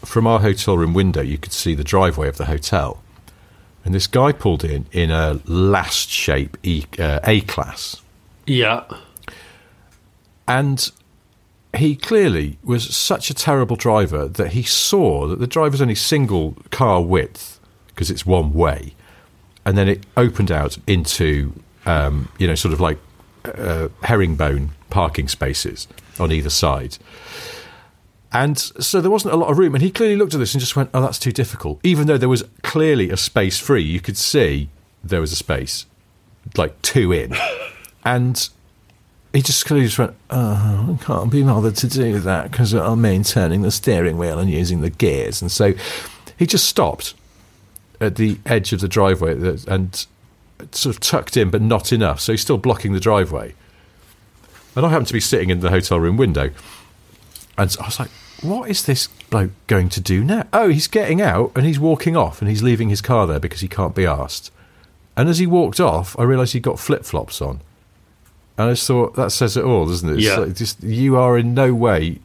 [0.05, 3.01] from our hotel room window, you could see the driveway of the hotel.
[3.83, 8.01] And this guy pulled in in a last shape e, uh, A class.
[8.47, 8.83] Yeah,
[10.47, 10.91] And
[11.75, 16.55] he clearly was such a terrible driver that he saw that the driver's only single
[16.71, 18.93] car width because it's one way,
[19.65, 21.53] and then it opened out into
[21.85, 22.97] um, you know sort of like
[23.45, 25.87] uh, herringbone parking spaces
[26.19, 26.97] on either side.
[28.35, 30.59] And so there wasn't a lot of room, and he clearly looked at this and
[30.59, 34.01] just went, "Oh, that's too difficult." Even though there was clearly a space free, you
[34.01, 34.67] could see
[35.01, 35.85] there was a space,
[36.57, 37.33] like two in,
[38.03, 38.49] and
[39.35, 43.01] he just clearly just went, oh, I can't be bothered to do that because I'm
[43.01, 45.41] maintaining the steering wheel and using the gears.
[45.41, 45.73] And so
[46.37, 47.15] he just stopped
[47.99, 50.05] at the edge of the driveway and
[50.71, 52.21] sort of tucked in, but not enough.
[52.21, 53.55] So he's still blocking the driveway.
[54.73, 56.51] And I happened to be sitting in the hotel room window.
[57.57, 58.11] And I was like,
[58.41, 60.45] what is this bloke going to do now?
[60.53, 63.61] Oh, he's getting out and he's walking off and he's leaving his car there because
[63.61, 64.51] he can't be asked.
[65.17, 67.61] And as he walked off, I realised he'd got flip flops on.
[68.57, 70.19] And I just thought that says it all, doesn't it?
[70.19, 70.37] Yeah.
[70.37, 72.19] like just you are in no way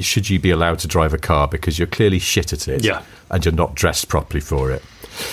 [0.00, 3.02] should you be allowed to drive a car because you're clearly shit at it, Yeah.
[3.30, 4.82] and you're not dressed properly for it.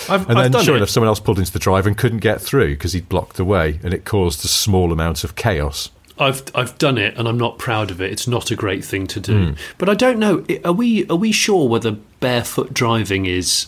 [0.08, 0.78] I've, And I've then, sure it.
[0.78, 3.44] enough, someone else pulled into the drive and couldn't get through because he'd blocked the
[3.44, 5.90] way, and it caused a small amount of chaos.
[6.18, 8.10] I've I've done it, and I'm not proud of it.
[8.10, 9.54] It's not a great thing to do.
[9.78, 10.44] But I don't know.
[10.64, 13.66] Are we are we sure whether barefoot driving is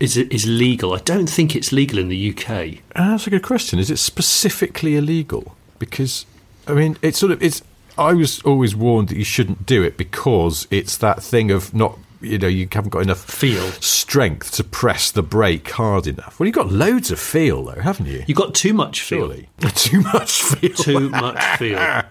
[0.00, 0.92] is is legal?
[0.92, 2.80] I don't think it's legal in the UK.
[2.96, 3.78] Ah, That's a good question.
[3.78, 5.56] Is it specifically illegal?
[5.78, 6.26] Because
[6.66, 7.62] I mean, it's sort of it's.
[7.96, 11.98] I was always warned that you shouldn't do it because it's that thing of not.
[12.20, 13.70] You know, you haven't got enough Feel.
[13.80, 16.38] strength to press the brake hard enough.
[16.38, 18.24] Well, you've got loads of feel, though, haven't you?
[18.26, 19.26] You've got too much feel.
[19.28, 20.74] Surely too much feel.
[20.74, 22.02] Too much feel.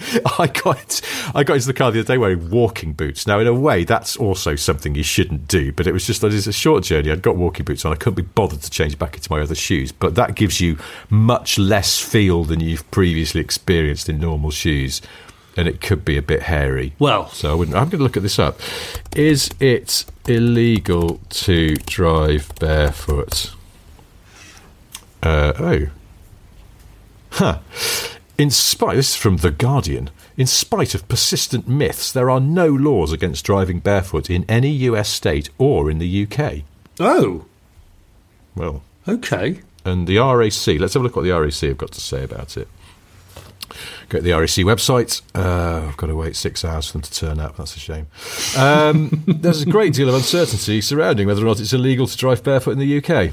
[0.38, 1.00] I got
[1.34, 3.26] I got into the car the other day wearing walking boots.
[3.26, 5.72] Now, in a way, that's also something you shouldn't do.
[5.72, 7.10] But it was just it was a short journey.
[7.10, 7.92] I'd got walking boots on.
[7.92, 9.90] I couldn't be bothered to change back into my other shoes.
[9.90, 10.78] But that gives you
[11.10, 15.02] much less feel than you've previously experienced in normal shoes,
[15.58, 16.94] and it could be a bit hairy.
[16.98, 17.76] Well- so I wouldn't.
[17.76, 18.60] I'm going to look at this up.
[19.16, 23.52] Is it illegal to drive barefoot?
[25.22, 25.86] Uh, oh,
[27.32, 27.58] Huh.
[28.38, 30.10] In spite, this is from The Guardian.
[30.36, 35.08] In spite of persistent myths, there are no laws against driving barefoot in any US
[35.08, 36.62] state or in the UK.
[37.00, 37.44] Oh,
[38.54, 39.60] Well, okay.
[39.84, 42.56] and the RAC, let's have a look what the RAC have got to say about
[42.56, 42.68] it.
[44.08, 45.20] Go to the RAC website.
[45.34, 47.56] Uh, I've got to wait six hours for them to turn up.
[47.56, 48.06] That's a shame.
[48.56, 52.42] Um, there's a great deal of uncertainty surrounding whether or not it's illegal to drive
[52.42, 53.32] barefoot in the UK,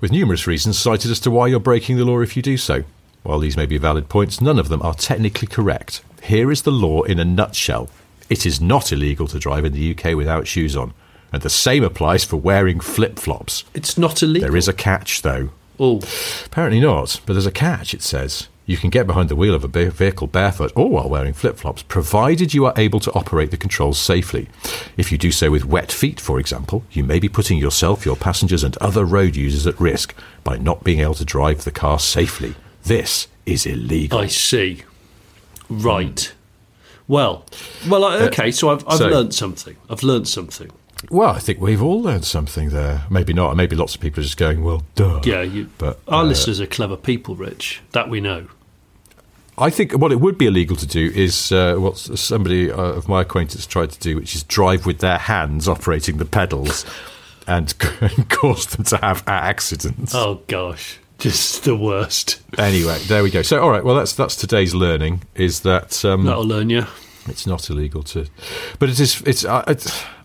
[0.00, 2.84] with numerous reasons cited as to why you're breaking the law if you do so.
[3.22, 6.02] While these may be valid points, none of them are technically correct.
[6.22, 7.90] Here is the law in a nutshell
[8.32, 10.94] it is not illegal to drive in the UK without shoes on,
[11.34, 13.64] and the same applies for wearing flip flops.
[13.74, 14.48] It's not illegal.
[14.48, 15.50] There is a catch, though.
[15.78, 16.00] Oh,
[16.46, 18.48] Apparently not, but there's a catch, it says.
[18.72, 21.82] You can get behind the wheel of a vehicle barefoot or while wearing flip flops,
[21.82, 24.48] provided you are able to operate the controls safely.
[24.96, 28.16] If you do so with wet feet, for example, you may be putting yourself, your
[28.16, 31.98] passengers, and other road users at risk by not being able to drive the car
[31.98, 32.54] safely.
[32.84, 34.18] This is illegal.
[34.20, 34.84] I see.
[35.68, 36.32] Right.
[37.06, 37.44] Well,
[37.86, 38.06] well.
[38.06, 38.50] Okay.
[38.52, 39.76] So I've I've so- learnt something.
[39.90, 40.70] I've learned something.
[41.10, 43.04] Well, I think we've all learned something there.
[43.10, 43.54] Maybe not.
[43.54, 45.20] Maybe lots of people are just going, well, duh.
[45.24, 45.42] Yeah.
[45.42, 47.82] You, But, our uh, listeners are clever people, Rich.
[47.90, 48.46] That we know.
[49.58, 53.08] I think what it would be illegal to do is uh, what somebody uh, of
[53.08, 56.86] my acquaintance tried to do, which is drive with their hands operating the pedals
[57.46, 60.14] and, and cause them to have accidents.
[60.14, 62.40] Oh gosh, just the worst.
[62.58, 63.42] Anyway, there we go.
[63.42, 66.86] So, all right, well, that's that's today's learning is that um, That'll learn you.
[67.28, 68.26] It's not illegal to,
[68.78, 69.22] but it is.
[69.22, 69.44] It's.
[69.44, 69.76] I, I,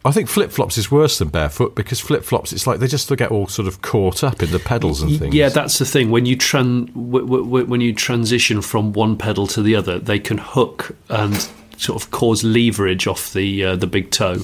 [0.05, 3.13] I think flip flops is worse than barefoot because flip flops, it's like they just
[3.17, 5.35] get all sort of caught up in the pedals and things.
[5.35, 6.11] Yeah, that's the thing.
[6.11, 9.99] When you tran- w- w- w- when you transition from one pedal to the other,
[9.99, 11.35] they can hook and
[11.77, 14.39] sort of cause leverage off the uh, the big toe,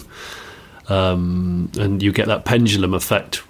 [0.89, 3.43] um, and you get that pendulum effect.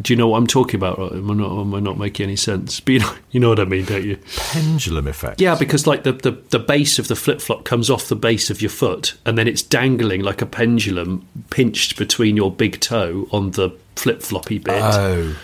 [0.00, 0.98] Do you know what I'm talking about?
[0.98, 2.80] Or Am I not, am I not making any sense?
[2.80, 4.18] But you know, you know what I mean, don't you?
[4.36, 5.40] pendulum effect.
[5.40, 8.48] Yeah, because like the, the, the base of the flip flop comes off the base
[8.48, 13.28] of your foot, and then it's dangling like a pendulum, pinched between your big toe
[13.32, 15.36] on the flip floppy bit Oh,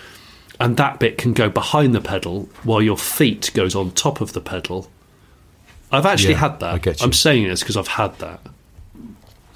[0.58, 4.32] and that bit can go behind the pedal while your feet goes on top of
[4.32, 4.90] the pedal.
[5.92, 6.86] I've actually Yeah, had that.
[6.88, 7.04] I.
[7.04, 8.40] I'm saying this because I've had that,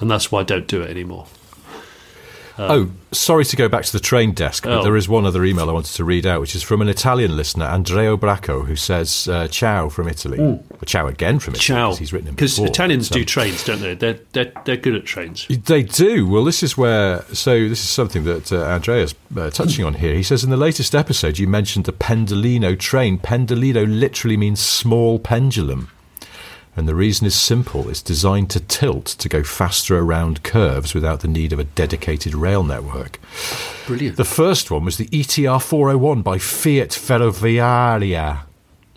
[0.00, 1.26] and that's why I don't do it anymore.
[2.70, 4.82] Oh, sorry to go back to the train desk, but Oh.
[4.82, 7.36] there is one other email I wanted to read out, which is from an Italian
[7.36, 10.38] listener, Andrea Bracco, who says uh, "ciao" from Italy.
[10.38, 11.64] Or ciao again from Italy.
[11.64, 12.58] Ciao, 'cause He's written it because.
[12.58, 13.94] Italians So- do trains, don't they?
[13.94, 15.46] They're they're they're good at trains.
[15.48, 16.26] They do.
[16.26, 17.24] Well, this is where.
[17.32, 20.14] So, this is something that uh, Andrea's uh, touching on here.
[20.14, 23.18] He says in the latest episode, you mentioned the Pendolino train.
[23.18, 25.88] Pendolino literally means small pendulum.
[26.74, 31.20] And the reason is simple it's designed to tilt to go faster around curves without
[31.20, 33.18] the need of a dedicated rail network.
[33.86, 34.16] Brilliant.
[34.16, 38.44] The first one was the ETR 401 by Fiat Ferroviaria.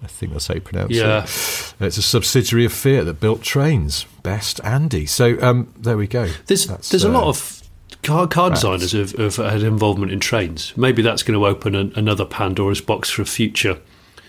[0.04, 1.24] I think that's how you pronounce Yeah.
[1.24, 1.74] it.
[1.80, 4.06] It's a subsidiary of Fiat that built trains.
[4.24, 5.06] Best Andy.
[5.06, 6.30] So um, there we go.
[6.46, 7.64] There's That's, there's a lot uh, of
[8.04, 10.76] car, car designers who've, who've had involvement in trains.
[10.78, 13.80] Maybe that's going to open an, another Pandora's box for a future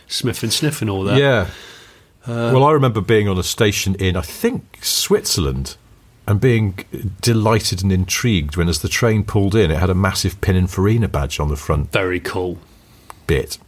[0.09, 1.19] Smith and Sniff and all that.
[1.19, 1.49] Yeah.
[2.27, 5.77] Well, I remember being on a station in, I think, Switzerland,
[6.27, 6.79] and being
[7.21, 11.39] delighted and intrigued when, as the train pulled in, it had a massive Pininfarina badge
[11.39, 12.59] on the front Very cool.
[13.27, 13.59] bit.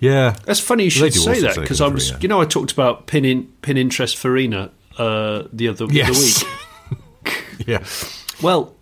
[0.00, 0.36] Yeah.
[0.44, 3.24] That's funny you should say that because I was, you know, I talked about pin
[3.24, 6.44] in, pin interest Farina uh, the other the Yes.
[6.44, 7.44] week.
[7.66, 7.84] yeah.
[8.42, 8.74] Well,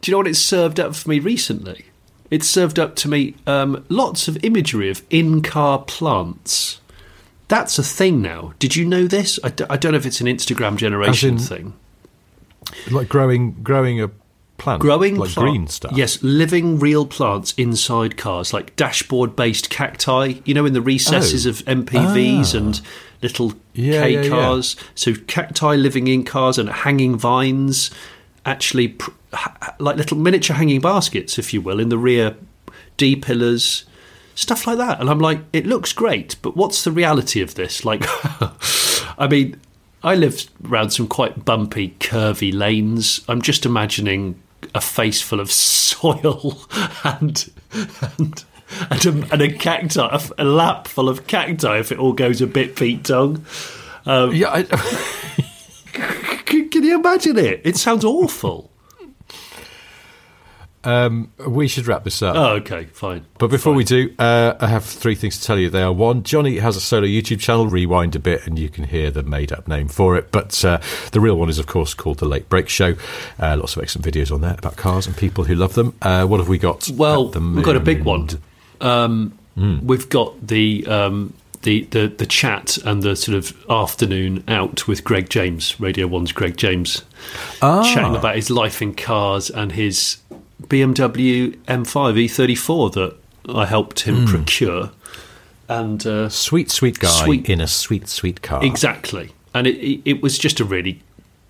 [0.00, 1.86] do you know what it's served up for me recently?
[2.30, 6.80] It served up to me um, lots of imagery of in-car plants.
[7.52, 8.54] That's a thing now.
[8.58, 9.38] Did you know this?
[9.44, 11.74] I, d- I don't know if it's an Instagram generation in- thing.
[12.90, 14.08] Like growing growing a
[14.56, 15.92] plant, Growing like plant- green stuff.
[15.94, 20.34] Yes, living real plants inside cars, like dashboard-based cacti.
[20.46, 21.50] You know, in the recesses Oh.
[21.50, 22.58] of MPVs ah.
[22.58, 22.80] and
[23.20, 24.28] little Yeah, K yeah, yeah.
[24.30, 24.76] cars.
[24.94, 27.90] So cacti living in cars and hanging vines,
[28.46, 32.34] actually pr- ha- like little miniature hanging baskets, if you will, in the rear
[32.96, 33.84] D pillars.
[34.42, 37.84] Stuff like that, and I'm like, it looks great, but what's the reality of this?
[37.84, 38.02] Like,
[39.16, 39.60] I mean,
[40.02, 43.24] I live around some quite bumpy, curvy lanes.
[43.28, 44.42] I'm just imagining
[44.74, 46.60] a face full of soil
[47.04, 47.48] and
[48.00, 48.44] and
[48.90, 51.78] and a, and a cacti, a, a lap full of cacti.
[51.78, 53.46] If it all goes a bit Pete Tong,
[54.06, 54.50] um, yeah.
[54.50, 54.62] I,
[56.46, 57.60] can you imagine it?
[57.62, 58.71] It sounds awful.
[60.84, 62.36] We should wrap this up.
[62.36, 63.24] Oh, okay, fine.
[63.38, 65.70] But before we do, uh, I have three things to tell you.
[65.70, 67.66] They are one, Jonny has a solo YouTube channel.
[67.66, 70.30] Rewind a bit, and you can hear the made-up name for it.
[70.32, 70.80] But uh,
[71.12, 72.94] the real one is, of course, called the Late Brake Show.
[73.38, 75.94] Uh, lots of excellent videos on there about cars and people who love them.
[76.02, 76.88] Uh, what have we got?
[76.90, 78.28] Well, we've got a big one.
[78.80, 79.86] Um, Hmm.
[79.86, 85.04] We've got the, um, the the the chat and the sort of afternoon out with
[85.04, 87.02] Greg James, Radio One's Greg James,
[87.60, 87.82] Ah.
[87.92, 90.16] chatting about his life in cars and his
[90.68, 93.16] BMW M5 E34 that
[93.54, 94.26] I helped him Hmm.
[94.26, 94.90] procure.
[95.68, 97.48] And uh, Sweet, sweet guy Sweet.
[97.48, 98.62] in a sweet, sweet car.
[98.64, 101.00] Exactly, and it, it, it was just a really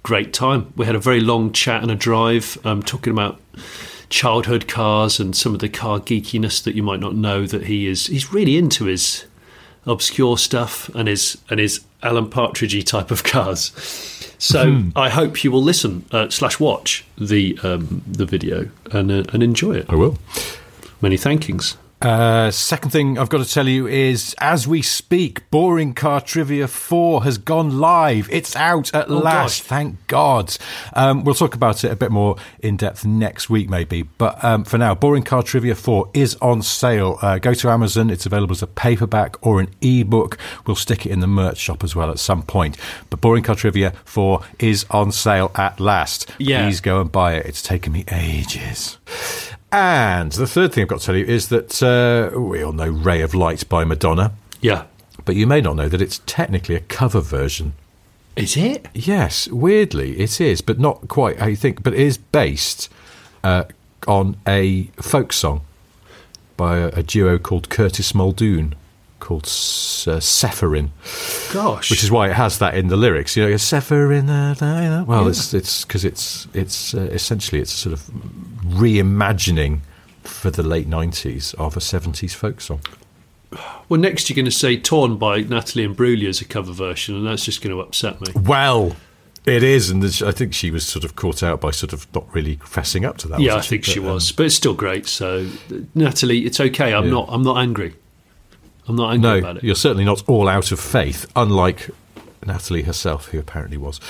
[0.04, 0.72] great time.
[0.76, 3.40] We had a very long chat and a drive, um, talking about
[4.10, 7.86] childhood cars and some of the car geekiness that you might not know that he
[7.86, 8.06] is.
[8.08, 9.24] He's really into his
[9.86, 14.21] obscure stuff and his and his Alan Partridgey type of cars.
[14.42, 19.22] So I hope you will listen uh, slash watch the um, the video and uh,
[19.32, 19.86] and enjoy it.
[19.88, 20.18] I will.
[21.00, 21.76] Many thankings.
[22.02, 26.66] Uh, second thing I've got to tell you is, as we speak, Boring Car Trivia
[26.66, 28.28] 4 has gone live.
[28.30, 29.62] It's out at last, gosh.
[29.62, 30.56] thank God.
[30.94, 34.02] Um, we'll talk about it a bit more in depth next week, maybe.
[34.02, 37.18] But um, for now, Boring Car Trivia 4 is on sale.
[37.22, 40.38] Uh, go to Amazon, it's available as a paperback or an ebook.
[40.66, 42.76] We'll stick it in the merch shop as well at some point.
[43.10, 46.28] But Boring Car Trivia 4 is on sale at last.
[46.38, 46.64] Yeah.
[46.64, 47.46] Please go and buy it.
[47.46, 48.98] It's taken me ages.
[49.72, 52.88] And the third thing I've got to tell you is that uh, we all know
[52.90, 54.84] Ray of Light by Madonna, Yeah,
[55.24, 57.72] but you may not know that it's technically a cover version.
[58.36, 58.86] is it?
[58.94, 62.90] Yes, weirdly, it is, but not quite how you think, but it is based
[63.42, 63.64] uh,
[64.06, 65.62] on a folk song
[66.58, 68.74] by a, a duo called Curtis Muldoon
[69.20, 70.90] called S- uh, Sepheryn.
[71.52, 73.36] Gosh, which is why it has that in the lyrics.
[73.36, 74.28] You know, Sepheryn.
[74.28, 78.10] Uh, well, it's it's because it's it's uh, essentially it's a sort of
[78.72, 79.80] reimagining
[80.22, 82.80] for the late nineties of a seventies folk song.
[83.88, 87.26] Well, next you're going to say "Torn" by Natalie Imbruglia as a cover version, and
[87.26, 88.32] that's just going to upset me.
[88.34, 88.96] Well,
[89.44, 92.32] it is, and I think she was sort of caught out by sort of not
[92.34, 93.40] really fessing up to that.
[93.40, 95.06] yeah, I think she But, um, was, but it's still great.
[95.06, 95.48] So,
[95.94, 96.94] Natalie, it's okay.
[96.94, 97.10] I'm Yeah.
[97.10, 97.28] not.
[97.30, 97.94] I'm not angry.
[98.88, 99.64] I'm not angry no, about it.
[99.64, 101.90] you're certainly not all out of faith, unlike
[102.46, 104.00] Natalie herself, who apparently was.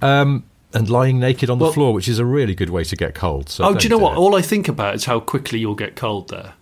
[0.00, 0.44] Um,
[0.76, 3.14] and lying naked on the Well- floor, which is a really good way to get
[3.14, 3.48] cold.
[3.48, 4.12] So oh, do you know what?
[4.12, 4.18] it.
[4.18, 6.54] All I think about is how quickly you'll get cold there.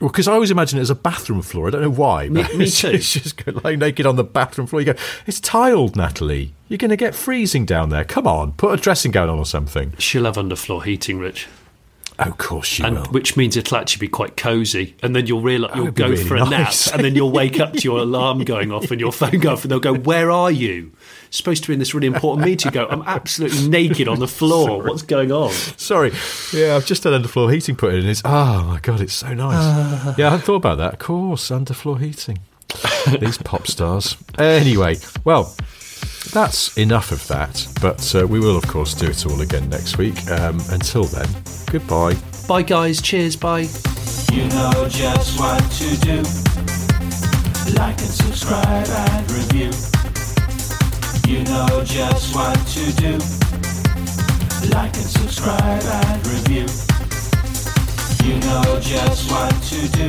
[0.00, 1.66] Well, because I always imagine it as a bathroom floor.
[1.66, 2.28] I don't know why.
[2.28, 2.88] Me- but me it's too.
[2.90, 4.80] It's just lying naked on the bathroom floor.
[4.80, 6.54] You go, it's tiled, Natalie.
[6.68, 8.04] You're going to get freezing down there.
[8.04, 9.94] Come on, put a dressing gown on or something.
[9.98, 11.48] She'll have underfloor heating, Rich,
[12.20, 13.04] Oh, of course she and, will.
[13.06, 14.94] which means it'll actually be quite cosy.
[15.02, 16.86] And then you'll realize oh, you'll go really for a nice.
[16.86, 19.52] nap, and then you'll wake up to your alarm going off and your phone go
[19.52, 20.92] off, and they'll go, "Where are you?"
[21.30, 22.72] Supposed to be in this really important meeting.
[22.72, 24.82] You Go, I'm absolutely naked on the floor.
[24.82, 25.52] What's going on?
[25.52, 26.12] Sorry.
[26.52, 28.06] Yeah, I've just had underfloor heating put in.
[28.06, 30.18] It's, oh, my God, it's so nice.
[30.18, 30.94] yeah, I hadn't thought about that.
[30.94, 32.38] Of course, underfloor heating.
[33.20, 34.16] These pop stars.
[34.38, 35.54] Anyway, well,
[36.32, 37.66] that's enough of that.
[37.80, 40.30] But uh, we will, of course, do it all again next week.
[40.30, 41.28] Um, until then,
[41.70, 42.14] goodbye.
[42.46, 43.00] Bye, guys.
[43.00, 43.36] Cheers.
[43.36, 43.68] Bye.
[44.32, 46.22] You know just what to do.
[47.74, 49.97] Like and subscribe and review.
[51.28, 53.12] You know just what to do.
[54.70, 56.66] Like and subscribe and review.
[58.24, 60.08] You know just what to do.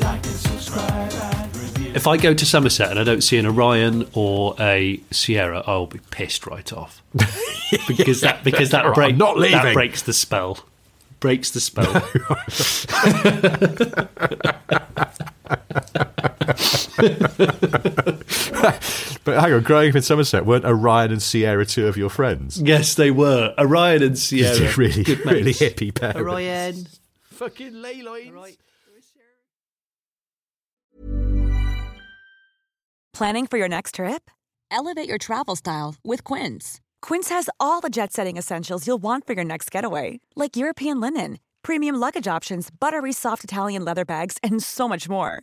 [0.00, 1.92] Like and subscribe and review.
[1.94, 5.86] If I go to Somerset and I don't see an Orion or a Sierra, I'll
[5.86, 7.00] be pissed right off
[7.86, 9.62] because that because that I'm break not leaving.
[9.62, 10.58] that breaks the spell.
[11.20, 12.02] Breaks the spell.
[19.24, 22.60] But hang on, growing up in Somerset, weren't Orion and Sierra two of your friends?
[22.60, 24.72] yes, they were Orion and Sierra.
[24.76, 25.60] really, Good really mates.
[25.60, 26.20] hippie parents.
[26.20, 26.86] Orion.
[27.30, 28.56] Fucking Leyloins.
[33.12, 34.30] Planning for your next trip?
[34.70, 36.80] Elevate your travel style with Quince.
[37.02, 40.98] Quince has all the jet setting essentials you'll want for your next getaway, like European
[41.00, 45.42] linen, premium luggage options, buttery soft Italian leather bags, and so much more.